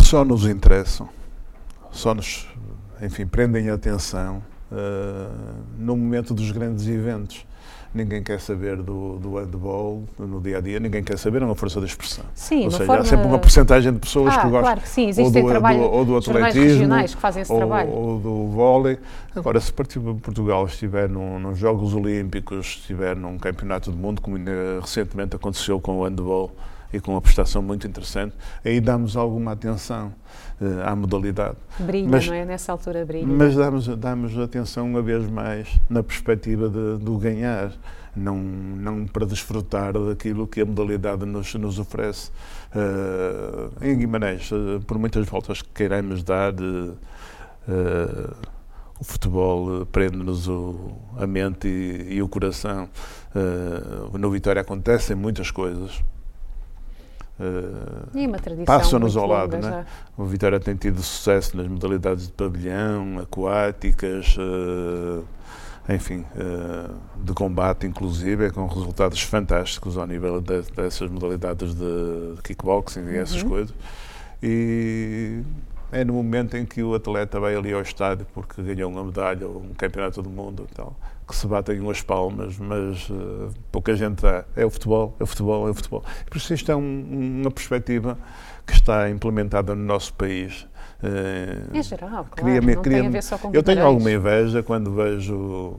[0.00, 1.08] só nos interessam,
[1.90, 2.46] só nos,
[3.02, 4.42] enfim, prendem a atenção
[5.78, 7.46] no momento dos grandes eventos.
[7.94, 11.54] Ninguém quer saber do, do handball no dia a dia, ninguém quer saber, é uma
[11.54, 12.24] força de expressão.
[12.34, 13.02] Sim, Ou seja, forma...
[13.02, 15.48] há sempre uma porcentagem de pessoas ah, que gostam claro que sim, ou existem do,
[15.48, 17.90] trabalho, do- ou do atletismo, regionais que fazem esse ou, trabalho.
[17.90, 18.98] ou do vôlei.
[19.32, 24.36] Agora, se Portugal estiver num, nos Jogos Olímpicos, estiver num Campeonato do Mundo, como
[24.80, 26.50] recentemente aconteceu com o handball
[26.94, 28.34] e com uma prestação muito interessante,
[28.64, 30.12] aí damos alguma atenção
[30.60, 31.56] eh, à modalidade.
[31.78, 32.44] Brilha, mas- não é?
[32.44, 33.26] Nessa altura brilha.
[33.26, 37.72] Mas damos, damos atenção uma vez mais na perspectiva do ganhar,
[38.14, 42.30] não, não para desfrutar daquilo que a modalidade nos, nos oferece.
[42.74, 46.52] Eh, em Guimarães, eh, por muitas voltas que queiramos dar,
[49.00, 50.48] o futebol prende-nos
[51.18, 52.88] a mente e, e o coração.
[53.34, 56.00] Eh, no Vitória acontecem muitas coisas.
[57.40, 59.82] Eh, tradição Passam-nos ao lado, longa não é?
[59.82, 59.86] já.
[60.16, 67.86] o Vitória tem tido sucesso nas modalidades de pavilhão, aquáticas, eh, enfim, eh, de combate,
[67.86, 73.48] inclusive, com resultados fantásticos ao nível de- dessas modalidades de kickboxing e essas Uhum.
[73.48, 73.74] coisas.
[74.42, 75.42] E
[75.90, 79.46] é no momento em que o atleta vai ali ao estádio porque ganhou uma medalha
[79.46, 80.96] ou um campeonato do mundo e tal,
[81.26, 84.44] que se batem umas palmas, mas eh, pouca gente dá.
[84.54, 86.04] É o futebol, é o futebol, é o futebol.
[86.28, 88.18] Por isso isto é um- uma perspectiva
[88.66, 90.66] que está implementada no nosso país.
[91.02, 94.10] Eh, Em geral, claro, Queria-me- não tem queria-me- a ver só com eu tenho alguma
[94.10, 95.76] inveja quando vejo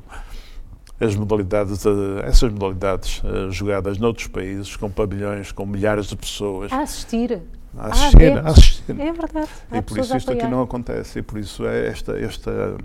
[1.00, 1.90] as modalidades, eh,
[2.24, 3.22] essas modalidades
[3.52, 7.42] jogadas noutros países, com pavilhões, com milhares de pessoas A assistir.
[7.78, 8.38] a ah, assistir.
[8.38, 8.92] a assistir.
[9.02, 9.50] É verdade.
[9.72, 10.50] Há E por isso isto aqui apoiar.
[10.56, 11.20] não acontece.
[11.20, 12.78] E por isso é esta, esta,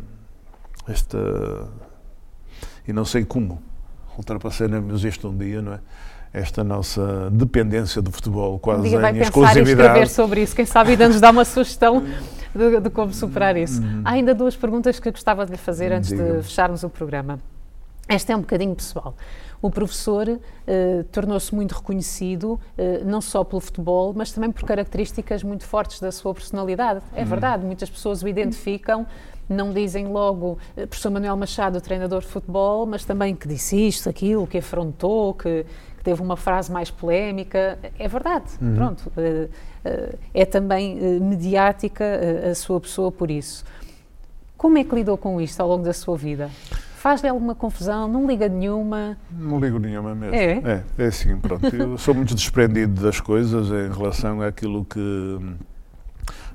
[0.88, 1.68] esta
[2.90, 3.62] e não sei como
[4.18, 5.80] ultrapassaremos isto um dia, não é?
[6.32, 10.54] Esta nossa dependência do futebol Um quase dia vai em pensar e escrever sobre isso.
[10.54, 12.04] Quem sabe ainda nos dá uma sugestão
[12.54, 13.82] de, de como superar isso.
[13.82, 14.02] Uhum.
[14.04, 17.40] Há ainda duas perguntas que gostava de lhe fazer antes de fecharmos o programa.
[18.06, 19.14] Esta é um bocadinho pessoal.
[19.62, 25.42] O professor eh, tornou-se muito reconhecido, eh, não só pelo futebol, mas também por características
[25.42, 27.00] muito fortes da sua personalidade.
[27.14, 29.06] É verdade, muitas pessoas o identificam,
[29.50, 34.08] não dizem logo eh, professor Manuel Machado, treinador de futebol, mas também que disse isto,
[34.08, 35.66] aquilo, que afrontou, que,
[35.98, 37.78] que teve uma frase mais polémica.
[37.98, 38.46] É verdade,
[38.76, 39.12] pronto.
[39.16, 39.48] eh,
[39.84, 42.04] eh, é também mediática
[42.50, 43.64] a sua pessoa por isso.
[44.56, 46.50] Como é que lidou com isto ao longo da sua vida?
[47.00, 48.06] Faz-lhe alguma confusão?
[48.06, 49.16] Não liga nenhuma?
[49.32, 50.34] Não ligo nenhuma mesmo.
[50.34, 50.52] É?
[50.58, 51.74] É, é assim, pronto.
[51.74, 55.56] Eu sou muito desprendido das coisas em relação àquilo que,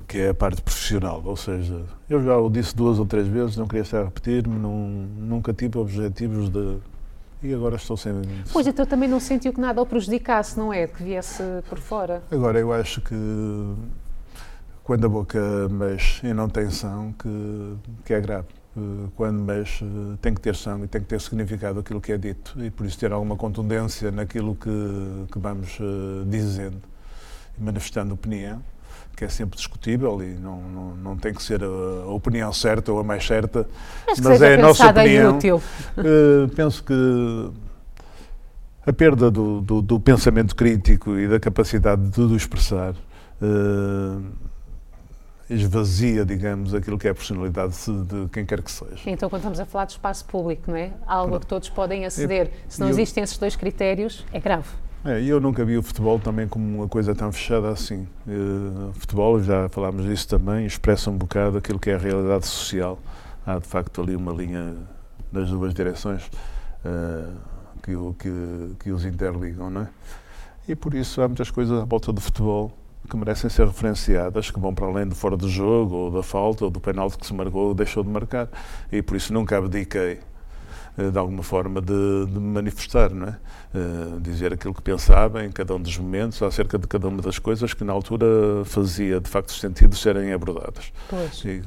[0.06, 1.20] que é a parte profissional.
[1.24, 4.56] Ou seja, eu já o disse duas ou três vezes, não queria estar a repetir-me,
[4.56, 6.78] nunca tive objetivos de.
[7.42, 8.12] E agora estou sem.
[8.52, 10.86] Pois, então também não sentiu que nada o prejudicasse, não é?
[10.86, 12.22] Que viesse por fora.
[12.30, 13.74] Agora, eu acho que
[14.84, 17.74] quando a boca mexe e não tem som, que,
[18.04, 18.46] que é grave.
[18.76, 22.12] Eh, Quando mexe, eh, tem que ter som e tem que ter significado aquilo que
[22.12, 24.68] é dito e por isso ter alguma contundência naquilo que,
[25.32, 26.76] que vamos eh, dizendo
[27.58, 28.60] e manifestando opinião,
[29.16, 32.98] que é sempre discutível e não, não, não tem que ser a, opinião certa ou
[33.00, 33.66] a mais certa,
[34.06, 35.36] Mas Mas é a nossa opinião.
[35.36, 35.56] útil.
[35.96, 37.50] Uh, penso que
[38.86, 44.22] a perda do, do- do pensamento crítico e da capacidade de tudo expressar uh,
[45.48, 48.98] esvazia, digamos, aquilo que é a personalidade de, quem quer que seja.
[49.06, 50.92] Então, quando estamos a falar de espaço público, não é?
[51.06, 52.50] Algo a que todos podem aceder.
[52.68, 54.68] Se não eu- existem esses dois critérios, é grave.
[55.04, 58.08] É, eu nunca vi o futebol também como uma coisa tão fechada assim.
[58.26, 62.98] Uh, futebol, já falámos disso também, expressa um bocado aquilo que é a realidade social.
[63.46, 64.74] Há de facto ali uma linha
[65.30, 66.24] nas duas direções
[66.84, 67.32] uh,
[67.84, 69.88] que, que, que os interligam, não é?
[70.66, 72.76] E por isso há muitas coisas à volta do futebol
[73.08, 76.64] que merecem ser referenciadas, que vão para além de fora do jogo, ou da falta,
[76.64, 78.48] ou do penalti que se marcou ou deixou de marcar.
[78.90, 80.20] E por isso nunca abdiquei
[80.98, 83.36] eh, de alguma forma de, de manifestar, não é?
[83.74, 87.38] Uh, dizer aquilo que pensava em cada um dos momentos, acerca de cada uma das
[87.38, 88.26] coisas que na altura
[88.64, 90.90] fazia de facto sentido serem abordadas.
[91.08, 91.44] Pois.
[91.44, 91.62] E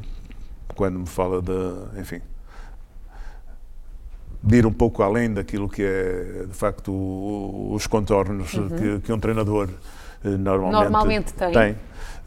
[0.76, 2.22] quando me fala de, enfim,
[4.42, 6.92] de ir um pouco além daquilo que é de facto
[7.72, 8.70] os contornos uhum.
[8.70, 9.70] que, que, um treinador
[10.24, 11.52] normalmente, normalmente tem.
[11.52, 11.76] tem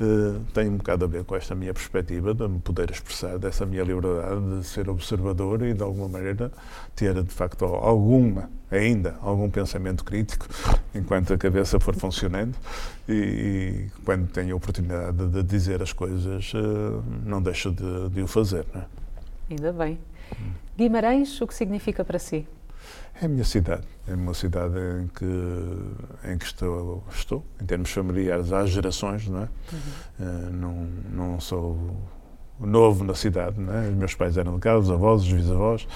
[0.02, 3.64] eh, tem um bocado a ver com esta minha perspectiva de me poder expressar, dessa
[3.64, 6.50] minha liberdade de ser observador e de alguma maneira
[6.96, 10.48] ter de facto alguma, ainda, algum pensamento crítico
[10.92, 12.56] enquanto a cabeça for funcionando
[13.08, 18.22] e, e quando tenho a oportunidade de dizer as coisas eh, não deixo de, de
[18.22, 18.66] o fazer.
[18.74, 18.82] É?
[19.50, 19.98] Ainda bem.
[20.76, 22.46] Guimarães, o que significa para si?
[23.20, 23.86] É a minha cidade.
[24.06, 29.42] É uma cidade em que, em que estou, estou, em termos familiares, há gerações, não
[29.42, 29.48] é?
[29.72, 29.78] Uhum.
[30.18, 31.96] Uh, não, não sou
[32.58, 33.88] novo na cidade, não é?
[33.88, 35.86] Os meus pais eram de cá, os avós, os bisavós,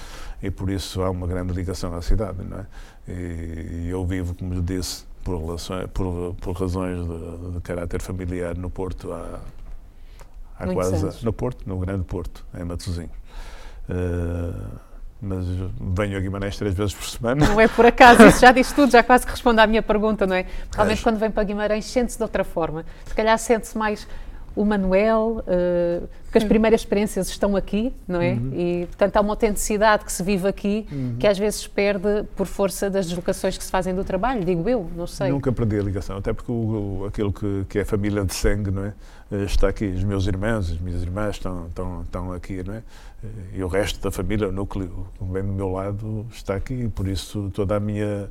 [0.43, 2.67] e por isso há uma grande ligação à cidade, não é?
[3.09, 8.01] E, e eu vivo, como lhe disse, por, relações, por, por razões de, de, caráter
[8.01, 9.41] familiar no Porto há,
[10.59, 10.97] há quase...
[10.97, 11.23] Anos.
[11.23, 13.11] No Porto, no Grande Porto, em Matosinhos.
[13.89, 14.86] Uh,
[15.21, 15.47] mas
[15.81, 17.47] venho a Guimarães três vezes por semana.
[17.47, 20.27] Não é por acaso, isso já diz tudo, já quase que responde à minha pergunta,
[20.27, 20.45] não é?
[20.73, 22.85] Realmente, quando vem para Guimarães, sente-se de outra forma.
[23.07, 24.07] Se calhar sente-se mais
[24.57, 28.33] o Manuel, uh, porque as primeiras experiências estão aqui, não é?
[28.33, 28.53] Uhum.
[28.55, 31.17] E, portanto, há uma autenticidade que se vive aqui uhum.
[31.19, 34.91] que às vezes perde por força das deslocações que se fazem do trabalho, digo eu,
[34.97, 35.31] não sei.
[35.31, 38.71] Nunca perdi a ligação, até porque o, o, aquilo que, que é família de sangue,
[38.71, 38.95] não é?
[39.31, 42.83] Eh, está aqui, os meus irmãos, as minhas irmãs estão, estão, estão aqui, não é?
[43.23, 46.75] Eh, e o resto da família, o núcleo que vem do meu lado, está aqui,
[46.75, 48.31] e por isso toda a minha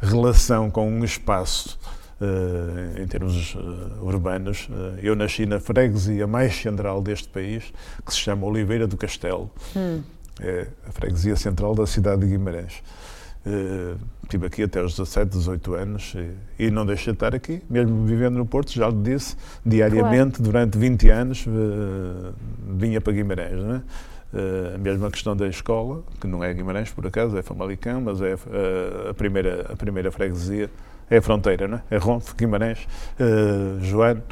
[0.00, 1.78] relação com um espaço
[2.18, 3.58] Uh, em termos uh,
[4.02, 4.70] urbanos.
[4.70, 7.70] Uh, eu nasci na freguesia mais central deste país,
[8.06, 9.50] que se chama Oliveira do Castelo.
[9.76, 10.00] Hum.
[10.40, 12.82] É a freguesia central da cidade de Guimarães.
[14.22, 16.14] estive aqui até aos 17, 18 anos
[16.58, 20.36] e, e, não deixei de estar aqui, mesmo vivendo no Porto, já lhe disse, diariamente,
[20.36, 20.52] claro.
[20.52, 21.44] durante 20 anos,
[22.78, 23.62] vinha para Guimarães.
[23.62, 23.82] Não é?
[24.36, 28.20] Uh, a mesma questão da escola, que não é Guimarães por acaso, é Famalicão, mas
[28.20, 30.68] é uh, a, primeira, a primeira freguesia
[31.10, 31.82] é a fronteira, não é?
[31.90, 32.86] É Ronfe, Guimarães,
[33.20, 34.22] uh, Joano.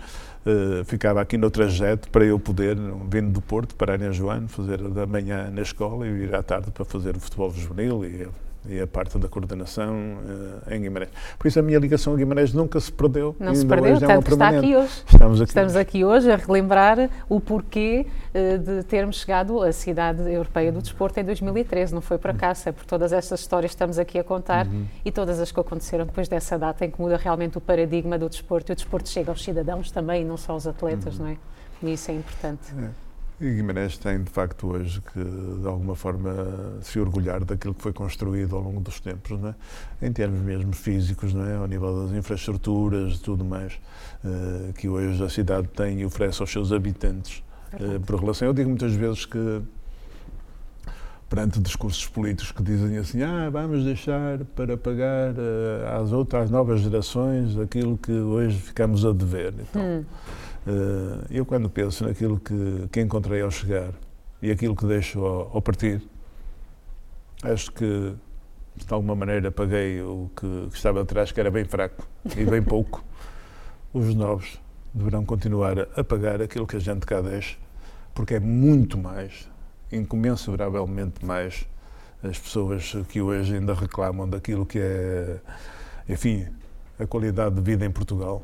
[0.47, 2.77] Uh, ficava aqui no trajeto para eu poder,
[3.09, 6.71] vindo do Porto, parar em Joano, fazer da manhã na escola e vir à tarde
[6.71, 8.29] para fazer o futebol juvenil e
[8.69, 11.11] e a parte da coordenação uh, em Guimarães.
[11.39, 13.37] Por isso a minha ligação a Guimarães nunca se perdeu.
[13.39, 15.03] Não se perdeu, tanto é está aqui hoje.
[15.07, 15.81] Estamos aqui, Estamos hoje.
[15.81, 21.21] aqui hoje a relembrar o porquê uh, de termos chegado à cidade europeia do desporto
[21.21, 21.95] em 2013.
[21.95, 24.87] Não foi por acaso, é por todas estas histórias que estamos aqui a contar uhum.
[25.05, 28.29] e todas as que aconteceram depois dessa data em que muda realmente o paradigma do
[28.29, 31.27] desporto e o desporto chega aos cidadãos também, não só aos atletas, uhum.
[31.27, 31.37] não é?
[31.83, 32.73] E isso é importante.
[32.79, 33.04] É.
[33.41, 36.33] E Guimarães tem, de facto, hoje que, de alguma forma,
[36.83, 39.55] se orgulhar daquilo que foi construído ao longo dos tempos, não é?
[40.07, 41.57] em termos mesmo físicos, não é?
[41.57, 43.73] ao nível das infraestruturas e tudo mais,
[44.25, 47.43] uh, que hoje a cidade tem e oferece aos seus habitantes.
[47.73, 49.63] Uh, por relação, eu digo muitas vezes que,
[51.29, 56.51] perante discursos políticos que dizem assim, ah, vamos deixar para pagar uh, às outras, às
[56.53, 59.55] novas gerações aquilo que hoje ficamos a dever.
[59.59, 60.05] Então, hum
[61.31, 63.93] eu, quando penso naquilo que, que encontrei ao chegar
[64.41, 66.03] e aquilo que deixo ao, ao partir,
[67.43, 68.15] acho que
[68.77, 72.07] de alguma maneira paguei o que, que, estava atrás, que era bem fraco
[72.37, 73.05] e bem pouco.
[73.93, 74.59] Os novos
[74.93, 77.57] deverão continuar a pagar aquilo que a gente cá deixa,
[78.15, 79.49] porque é muito mais,
[79.93, 81.67] incomensuravelmente mais,
[82.23, 85.41] as pessoas que hoje ainda reclamam daquilo que é,
[86.09, 86.47] enfim,
[86.99, 88.43] a qualidade de vida em Portugal.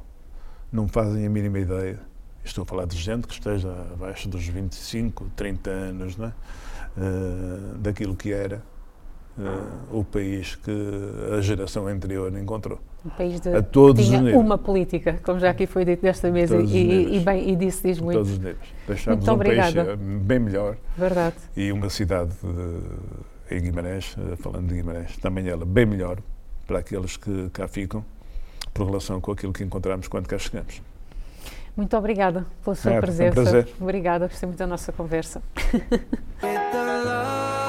[0.70, 2.09] Não fazem a mínima ideia
[2.44, 6.32] Estou a falar de gente que esteja abaixo dos 25, 30 anos, não é?
[6.96, 8.62] Uh, daquilo que era
[9.38, 10.70] uh, o país que
[11.36, 12.80] a geração anterior encontrou.
[13.04, 16.30] Um país de, a todos que tinha uma política, como já aqui foi dito desta
[16.30, 18.16] mesa, e, e, bem, e disse diz muito.
[18.16, 18.74] Todos os níveis.
[18.86, 20.76] Deixámos um país eh, bem melhor.
[20.96, 21.36] Verdade.
[21.56, 22.32] E uma cidade
[23.48, 26.18] de, em Guimarães, falando de Guimarães, também ela bem melhor
[26.66, 28.04] para aqueles que cá ficam,
[28.74, 30.82] por relação com aquilo que encontramos quando cá chegamos.
[31.80, 33.40] Muito obrigada pela sua é, presença.
[33.40, 33.68] Um prazer.
[33.80, 35.40] Obrigada, gostei muito da nossa conversa.